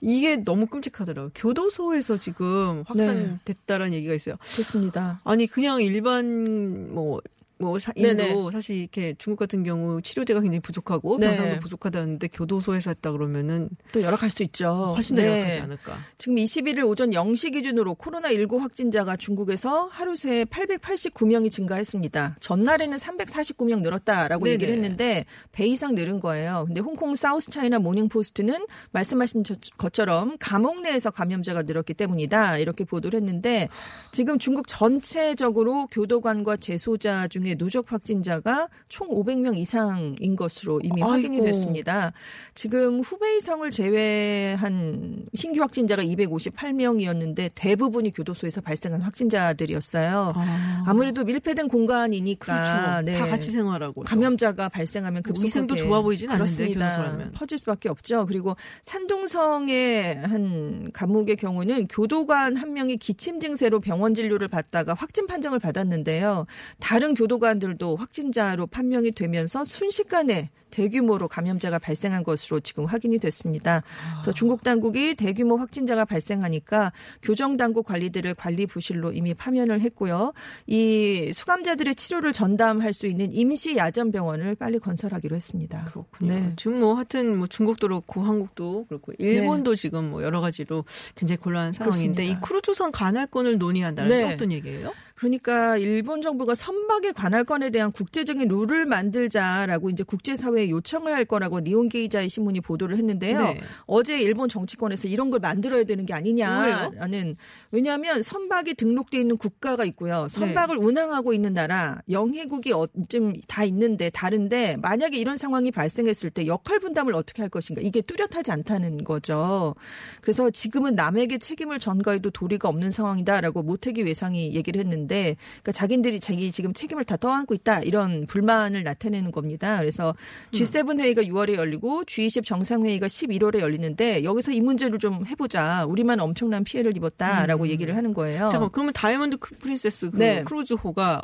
[0.00, 1.32] 이게 너무 끔찍하더라고요.
[1.34, 4.36] 교도소에서 지금 확산됐다라는 얘기가 있어요.
[4.54, 5.20] 그렇습니다.
[5.24, 7.20] 아니 그냥 일반 뭐.
[7.60, 8.28] 뭐 사- 네네.
[8.28, 11.26] 인도 사실 이렇게 중국 같은 경우 치료제가 굉장히 부족하고 네.
[11.28, 14.92] 병상도 부족하다는데 교도소에서 했다 그러면은 또 열악할 수 있죠.
[14.94, 15.96] 훨씬 더 열악하지 않을까.
[16.18, 22.36] 지금 21일 오전 0시 기준으로 코로나19 확진자가 중국에서 하루 새 889명이 증가했습니다.
[22.40, 24.54] 전날에는 349명 늘었다라고 네네.
[24.54, 26.64] 얘기를 했는데 배 이상 늘은 거예요.
[26.66, 32.58] 근데 홍콩 사우스 차이나 모닝 포스트는 말씀하신 저- 것처럼 감옥 내에서 감염자가 늘었기 때문이다.
[32.58, 33.68] 이렇게 보도를 했는데
[34.12, 41.46] 지금 중국 전체적으로 교도관과 재소자 중에 누적 확진자가 총 500명 이상인 것으로 이미 확인이 아이고.
[41.46, 42.12] 됐습니다.
[42.54, 50.32] 지금 후베이성을 제외한 신규 확진자가 258명이었는데 대부분이 교도소에서 발생한 확진자들이었어요.
[50.34, 50.84] 아.
[50.86, 53.18] 아무래도 밀폐된 공간이니까 그렇죠.
[53.18, 56.90] 다 같이 생활하고 감염자가 발생하면 뭐 급속하게 좋아 보이진 않는데, 그렇습니다.
[56.90, 57.32] 교도소라면.
[57.32, 58.26] 퍼질 수밖에 없죠.
[58.26, 65.58] 그리고 산둥성의 한 감옥의 경우는 교도관 한 명이 기침 증세로 병원 진료를 받다가 확진 판정을
[65.58, 66.46] 받았는데요.
[66.78, 73.82] 다른 교도 관들도 확진자로 판명이 되면서 순식간에 대규모로 감염자가 발생한 것으로 지금 확인이 됐습니다.
[74.14, 80.32] 그래서 중국 당국이 대규모 확진자가 발생하니까 교정 당국 관리들을 관리 부실로 이미 파면을 했고요.
[80.66, 85.84] 이 수감자들의 치료를 전담할 수 있는 임시 야전 병원을 빨리 건설하기로 했습니다.
[85.86, 86.34] 그렇군요.
[86.34, 86.52] 네.
[86.56, 90.84] 지금 뭐 하여튼 뭐 중국도 그렇고 한국도 그렇고 일본도 지금 뭐 여러 가지로
[91.16, 92.22] 굉장히 곤란한 상황인데 그렇습니다.
[92.22, 94.26] 이 크루즈선 관할권을 논의한다는 네.
[94.28, 94.92] 게 어떤 얘기예요?
[95.16, 101.60] 그러니까 일본 정부가 선박의 관할권에 대한 국제적인 룰을 만들자라고 이제 국제사회 에 요청을 할 거라고
[101.60, 103.42] 니온게이자의 신문이 보도를 했는데요.
[103.42, 103.60] 네.
[103.86, 107.36] 어제 일본 정치권에서 이런 걸 만들어야 되는 게 아니냐라는
[107.70, 110.28] 왜냐하면 선박이 등록돼 있는 국가가 있고요.
[110.28, 110.84] 선박을 네.
[110.84, 112.72] 운항하고 있는 나라 영해국이
[113.08, 118.52] 좀다 있는데 다른데 만약에 이런 상황이 발생했을 때 역할 분담을 어떻게 할 것인가 이게 뚜렷하지
[118.52, 119.74] 않다는 거죠.
[120.20, 126.52] 그래서 지금은 남에게 책임을 전가해도 도리가 없는 상황이다라고 모태기 외상이 얘기를 했는데 그러니까 자기들이 자기
[126.52, 129.78] 지금 책임을 다 떠안고 있다 이런 불만을 나타내는 겁니다.
[129.78, 130.14] 그래서
[130.52, 135.84] G7 회의가 6월에 열리고 G20 정상회의가 11월에 열리는데 여기서 이 문제를 좀 해보자.
[135.86, 138.48] 우리만 엄청난 피해를 입었다라고 얘기를 하는 거예요.
[138.50, 140.42] 잠깐 그러면 다이아몬드 크- 프린세스 그 네.
[140.44, 141.22] 크루즈호가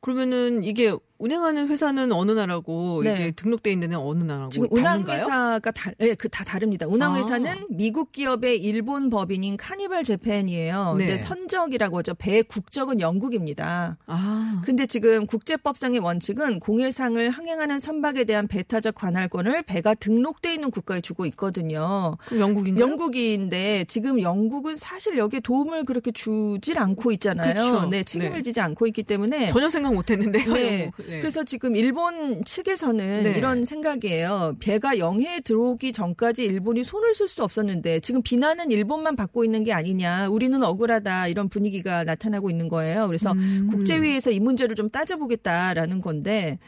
[0.00, 3.14] 그러면은 이게 운행하는 회사는 어느 나라고 네.
[3.14, 4.68] 이게 등록돼 있는 데는 어느 나라고 지금?
[4.70, 6.86] 운항회사가 다, 예, 그다 다릅니다.
[6.86, 7.66] 운항회사는 아.
[7.70, 10.94] 미국 기업의 일본 법인인 카니발 재팬이에요.
[10.98, 11.06] 네.
[11.06, 12.14] 근데 선적이라고 하죠.
[12.14, 13.96] 배 국적은 영국입니다.
[14.06, 21.00] 아, 근데 지금 국제법상의 원칙은 공해상을 항행하는 선박에 대한 배타적 관할권을 배가 등록돼 있는 국가에
[21.00, 22.16] 주고 있거든요.
[22.26, 22.84] 그럼 영국인가요?
[22.84, 27.54] 영국인데 지금 영국은 사실 여기에 도움을 그렇게 주질 않고 있잖아요.
[27.54, 27.86] 그렇죠.
[27.88, 28.42] 네, 책임을 네.
[28.42, 30.52] 지지 않고 있기 때문에 전혀 생각 못 했는데요.
[30.52, 30.84] 네.
[30.84, 31.05] 영국.
[31.08, 31.20] 네.
[31.20, 33.34] 그래서 지금 일본 측에서는 네.
[33.36, 34.56] 이런 생각이에요.
[34.60, 39.72] 배가 영해에 들어오기 전까지 일본이 손을 쓸 수 없었는데 지금 비난은 일본만 받고 있는 게
[39.72, 40.28] 아니냐.
[40.28, 41.28] 우리는 억울하다.
[41.28, 43.06] 이런 분위기가 나타나고 있는 거예요.
[43.06, 43.68] 그래서 음.
[43.70, 46.58] 국제위에서 이 문제를 좀 따져보겠다라는 건데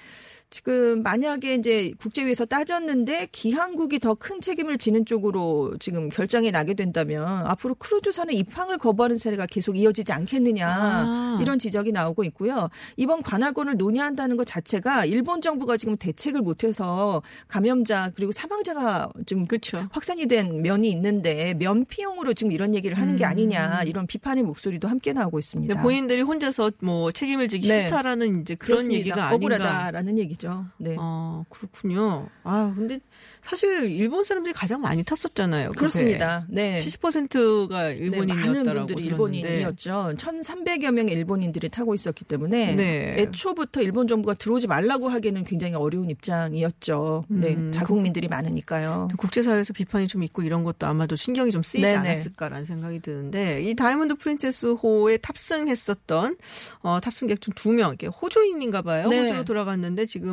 [0.50, 7.24] 지금 만약에 이제 국제위에서 따졌는데 기항국이 더 큰 책임을 지는 쪽으로 지금 결정이 나게 된다면
[7.46, 11.38] 앞으로 크루즈선의 입항을 거부하는 사례가 계속 이어지지 않겠느냐 아.
[11.40, 12.68] 이런 지적이 나오고 있고요.
[12.96, 19.87] 이번 관할권을 논의한다는 것 자체가 일본 정부가 지금 대책을 못해서 감염자 그리고 사망자가 좀 그렇죠.
[19.92, 23.28] 확산이 된 면이 있는데 면피용으로 지금 이런 얘기를 하는 게 음.
[23.30, 25.82] 아니냐 이런 비판의 목소리도 함께 나오고 있습니다.
[25.82, 27.82] 본인들이 혼자서 뭐 책임을 지기 네.
[27.82, 28.98] 싫다라는 이제 그런 그렇습니다.
[28.98, 29.34] 얘기가 아닌가.
[29.37, 30.38] 억울하다라는 얘기죠.
[30.79, 30.96] 네.
[30.98, 32.29] 아, 그렇군요.
[32.44, 33.01] 아, 근데
[33.42, 35.68] 사실 일본 사람들이 가장 많이 탔었잖아요.
[35.70, 36.46] 그 그렇습니다.
[36.48, 36.79] 네.
[36.79, 39.07] 70%가 네, 일본인이었다라고 많은 분들이.
[39.09, 40.14] 일본인이었죠.
[40.16, 43.14] 1,300여 명의 일본인들이 타고 있었기 때문에 네.
[43.18, 47.24] 애초부터 일본 정부가 들어오지 말라고 하기에는 굉장히 어려운 입장이었죠.
[47.29, 47.70] 네, 음.
[47.72, 49.09] 자국민들이 많으니까요.
[49.18, 51.98] 국제사회에서 비판이 좀 있고 이런 것도 아마도 신경이 좀 쓰이지 네네.
[51.98, 56.37] 않았을까라는 생각이 드는데 이 다이아몬드 프린세스 호에 탑승했었던
[56.83, 59.09] 어, 탑승객 중 두 명, 이게 호주인인가 봐요.
[59.09, 59.20] 네.
[59.20, 60.27] 호주로 돌아갔는데 지금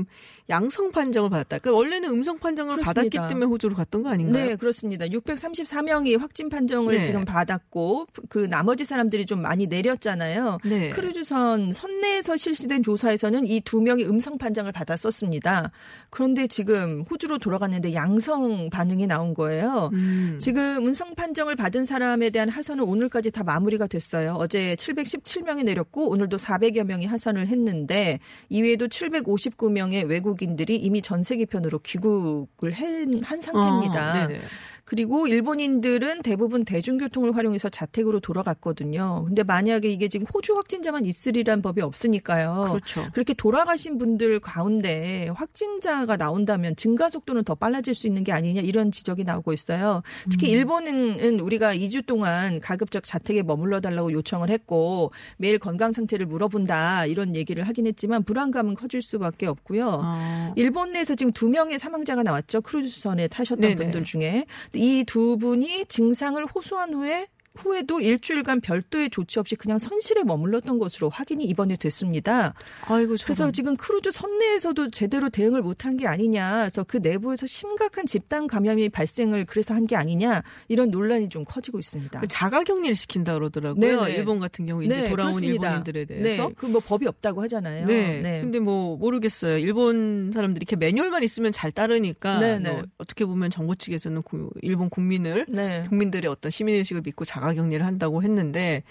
[0.49, 1.60] 양성 판정을 받았다.
[1.60, 2.93] 그러니까 원래는 음성 판정을 그렇습니다.
[3.01, 4.45] 받았기 때문에 호주로 갔던 거 아닌가요?
[4.45, 5.05] 네, 그렇습니다.
[5.08, 7.03] 634명이 확진 판정을 네.
[7.03, 10.60] 지금 받았고 그 나머지 사람들이 좀 많이 내렸잖아요.
[10.63, 10.89] 네.
[10.91, 15.71] 크루즈선 선내에서 실시된 조사에서는 이 두 명이 음성 판정을 받았었습니다.
[16.10, 19.89] 그런데 지금 호주로 돌아갔는데 양성 반응이 나온 거예요.
[19.93, 20.38] 음.
[20.39, 24.36] 지금 음성 판정을 받은 사람에 대한 하선은 오늘까지 다 마무리가 됐어요.
[24.38, 31.80] 어제 717명이 내렸고 오늘도 400여 명이 하선을 했는데 이외에도 759명 의 외국인들이 이미 전 세계편으로
[31.80, 34.02] 귀국을 한, 한 상태입니다.
[34.02, 34.41] 아, 네네.
[34.86, 39.26] 그리고 일본인들은 대부분 대중교통을 활용해서 자택으로 돌아갔거든요.
[39.26, 42.69] 근데 만약에 이게 지금 호주 확진자만 있으리란 법이 없으니까요.
[42.69, 43.08] 그렇죠.
[43.12, 48.91] 그렇게 돌아가신 분들 가운데 확진자가 나온다면 증가 속도는 더 빨라질 수 있는 게 아니냐 이런
[48.91, 50.04] 지적이 나오고 있어요.
[50.30, 50.58] 특히 음.
[50.58, 57.36] 일본은 우리가 2주 동안 가급적 자택에 머물러 달라고 요청을 했고 매일 건강 상태를 물어본다 이런
[57.36, 60.00] 얘기를 하긴 했지만 불안감은 커질 수밖에 없고요.
[60.04, 60.54] 아.
[60.56, 62.62] 일본 내에서 지금 두 명의 사망자가 나왔죠.
[62.62, 63.76] 크루즈선에 타셨던 네네.
[63.76, 67.27] 분들 중에 이 두 분이 증상을 호소한 후에
[67.58, 72.54] 후에도 일주일간 별도의 조치 없이 그냥 선실에 머물렀던 것으로 확인이 이번에 됐습니다.
[72.88, 73.52] 아이고, 그래서.
[73.52, 76.60] 지금 크루즈 선내에서도 제대로 대응을 못한 게 아니냐.
[76.62, 80.41] 그래서 그 내부에서 심각한 집단 감염이 발생을 그래서 한 게 아니냐.
[80.68, 82.20] 이런 논란이 좀 커지고 있습니다.
[82.20, 83.80] 그 자가격리를 시킨다 그러더라고요.
[83.80, 84.15] 네네.
[84.15, 85.68] 일본 같은 경우 이제 네, 돌아온 그렇습니다.
[85.68, 86.48] 일본인들에 대해서.
[86.48, 87.86] 네, 그뭐 법이 없다고 하잖아요.
[87.86, 88.41] 네.
[88.41, 89.58] 근데 뭐 모르겠어요.
[89.60, 92.72] 일본 사람들이 이렇게 매뉴얼만 있으면 잘 따르니까 네네.
[92.72, 95.84] 뭐 어떻게 보면 정부 측에서는 구- 일본 국민을 네.
[95.88, 98.84] 국민들의 어떤 시민의식을 믿고 자가 격리를 한다고 했는데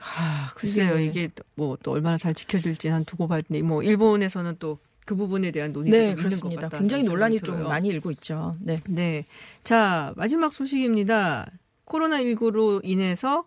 [0.00, 0.94] 아, 글쎄요.
[0.96, 1.06] 네.
[1.06, 5.52] 이게 뭐 또 얼마나 잘 지켜질지 한 두고 봐야 되는데 뭐 일본에서는 또 그 부분에
[5.52, 6.62] 대한 논의도 네, 좀 있는 것 그렇습니다.
[6.62, 6.78] 같다.
[6.78, 8.56] 굉장히 논란이 좀 많이 일고 있죠.
[8.60, 8.76] 네.
[8.88, 9.24] 네.
[9.62, 11.46] 자, 마지막 소식입니다.
[11.86, 13.46] 코로나19로 인해서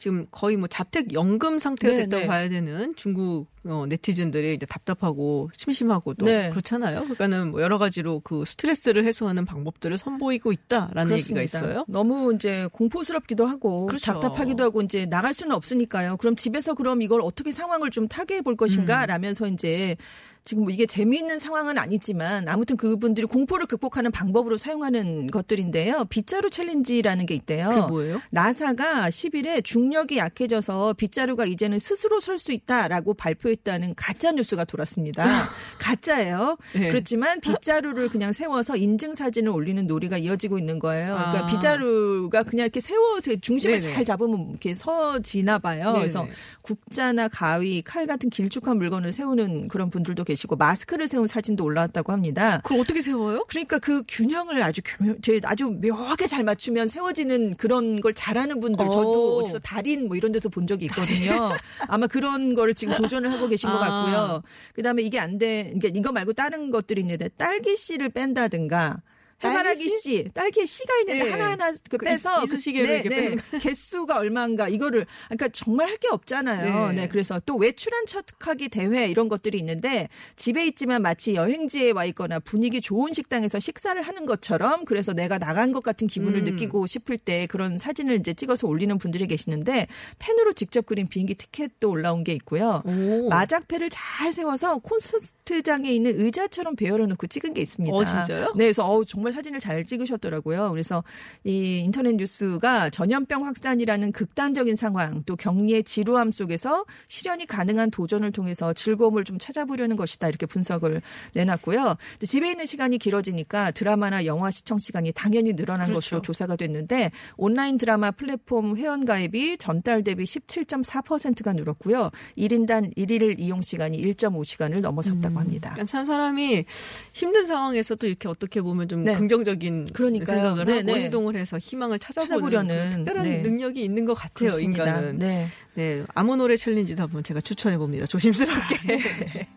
[0.00, 2.26] 지금 거의 뭐 자택 연금 상태가 네, 됐다고 네.
[2.26, 6.48] 봐야 되는 중국 어, 네티즌들이 이제 답답하고 심심하고 또 네.
[6.48, 7.00] 그렇잖아요.
[7.00, 11.42] 그러니까는 뭐 여러 가지로 그 스트레스를 해소하는 방법들을 선보이고 있다라는 얘기가 그렇습니다.
[11.42, 11.84] 있어요.
[11.86, 14.14] 너무 이제 공포스럽기도 하고 그렇죠.
[14.14, 16.16] 답답하기도 하고 이제 나갈 수는 없으니까요.
[16.16, 18.56] 그럼 집에서 그럼 이걸 어떻게 상황을 좀 타개해 볼 음.
[18.56, 19.98] 것인가 라면서 이제
[20.44, 26.06] 지금 뭐 이게 재미있는 상황은 아니지만 아무튼 그분들이 공포를 극복하는 방법으로 사용하는 것들인데요.
[26.06, 27.68] 빗자루 챌린지라는 게 있대요.
[27.68, 28.20] 그게 뭐예요?
[28.30, 35.48] 나사가 10일에 중력이 약해져서 빗자루가 이제는 스스로 설 수 있다라고 발표했다는 가짜 뉴스가 돌았습니다.
[35.78, 36.56] 가짜예요.
[36.72, 36.88] 네.
[36.88, 41.14] 그렇지만 빗자루를 그냥 세워서 인증 사진을 올리는 놀이가 이어지고 있는 거예요.
[41.14, 41.46] 그러니까 아.
[41.46, 43.94] 빗자루가 그냥 이렇게 세워서 중심을 네네.
[43.94, 45.84] 잘 잡으면 이렇게 서지나 봐요.
[45.84, 45.98] 네네.
[45.98, 46.26] 그래서
[46.62, 52.60] 국자나 가위, 칼 같은 길쭉한 물건을 세우는 그런 분들도 계시고 마스크를 세운 사진도 올라왔다고 합니다.
[52.62, 53.44] 그걸 어떻게 세워요?
[53.48, 58.86] 그러니까 그 균형을 아주 교묘, 제 아주 묘하게 잘 맞추면 세워지는 그런 걸 잘하는 분들
[58.86, 58.90] 오.
[58.90, 61.50] 저도 어디서 달인 뭐 이런 데서 본 적이 있거든요.
[61.88, 63.80] 아마 그런 거를 지금 도전을 하고 계신 것 아.
[63.80, 64.42] 같고요.
[64.74, 69.02] 그다음에 이게 안 돼, 그러니까 이거 말고 다른 것들이 있는데 딸기 씨를 뺀다든가
[69.42, 71.30] 해바라기 씨, 딸기에 씨가 있는데 네.
[71.30, 73.36] 하나하나 그그 빼서 이쑤- 이쑤시개로 네, 네.
[73.60, 76.88] 개수가 얼마인가 이거를 그러니까 정말 할 게 없잖아요.
[76.88, 76.94] 네.
[76.94, 77.08] 네.
[77.08, 82.80] 그래서 또 외출한 척하기 대회 이런 것들이 있는데 집에 있지만 마치 여행지에 와 있거나 분위기
[82.80, 86.44] 좋은 식당에서 식사를 하는 것처럼 그래서 내가 나간 것 같은 기분을 음.
[86.44, 89.88] 느끼고 싶을 때 그런 사진을 이제 찍어서 올리는 분들이 계시는데
[90.18, 92.82] 펜으로 직접 그린 비행기 티켓도 올라온 게 있고요.
[92.86, 93.28] 오.
[93.28, 97.94] 마작패를 잘 세워서 콘서트장에 있는 의자처럼 배열해 놓고 찍은 게 있습니다.
[97.94, 98.52] 어, 진짜요?
[98.56, 100.70] 네, 그래서 어우, 정말 사진을 잘 찍으셨더라고요.
[100.70, 101.02] 그래서
[101.44, 108.72] 이 인터넷 뉴스가 전염병 확산이라는 극단적인 상황, 또 격리의 지루함 속에서 실현이 가능한 도전을 통해서
[108.72, 110.28] 즐거움을 좀 찾아보려는 것이다.
[110.28, 111.02] 이렇게 분석을
[111.34, 111.96] 내놨고요.
[112.24, 116.00] 집에 있는 시간이 길어지니까 드라마나 영화 시청 시간이 당연히 늘어난 그렇죠.
[116.00, 122.10] 것으로 조사가 됐는데 온라인 드라마 플랫폼 회원 가입이 전달 대비 17.4%가 늘었고요.
[122.36, 125.70] 1인당 1일 이용 시간이 1.5시간을 넘어섰다고 합니다.
[125.70, 126.64] 그러니까 참 사람이
[127.12, 129.14] 힘든 상황에서도 이렇게 어떻게 보면 좀 네.
[129.20, 130.36] 긍정적인 그러니까요.
[130.36, 131.04] 생각을 네, 하고 네.
[131.04, 133.42] 행동을 해서 희망을 찾아보려는, 특별한 네.
[133.42, 134.50] 능력이 있는 것 같아요.
[134.50, 134.86] 그렇습니다.
[134.86, 135.18] 인간은.
[135.18, 135.46] 네.
[135.74, 138.06] 네, 아무 노래 챌린지도 한번 제가 추천해 봅니다.
[138.06, 138.98] 조심스럽게.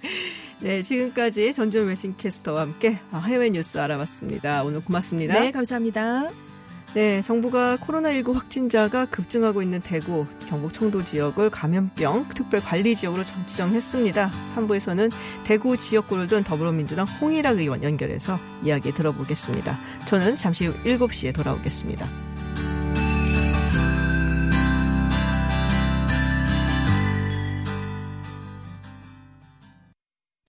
[0.62, 2.98] 네, 지금까지 전준 웨싱캐스터와 함께
[3.28, 4.64] 해외 뉴스 알아봤습니다.
[4.64, 5.40] 오늘 고맙습니다.
[5.40, 6.53] 네, 감사합니다.
[6.94, 13.48] 네, 정부가 코로나19 확진자가 급증하고 있는 대구, 경북 청도 지역을 감염병 특별 관리 지역으로 전-
[13.48, 14.30] 지정했습니다.
[14.56, 15.12] 3부에서는
[15.44, 19.76] 대구 지역구를 둔 더불어민주당 홍일학 의원 연결해서 이야기 들어보겠습니다.
[20.06, 22.08] 저는 잠시 후 7시에 돌아오겠습니다.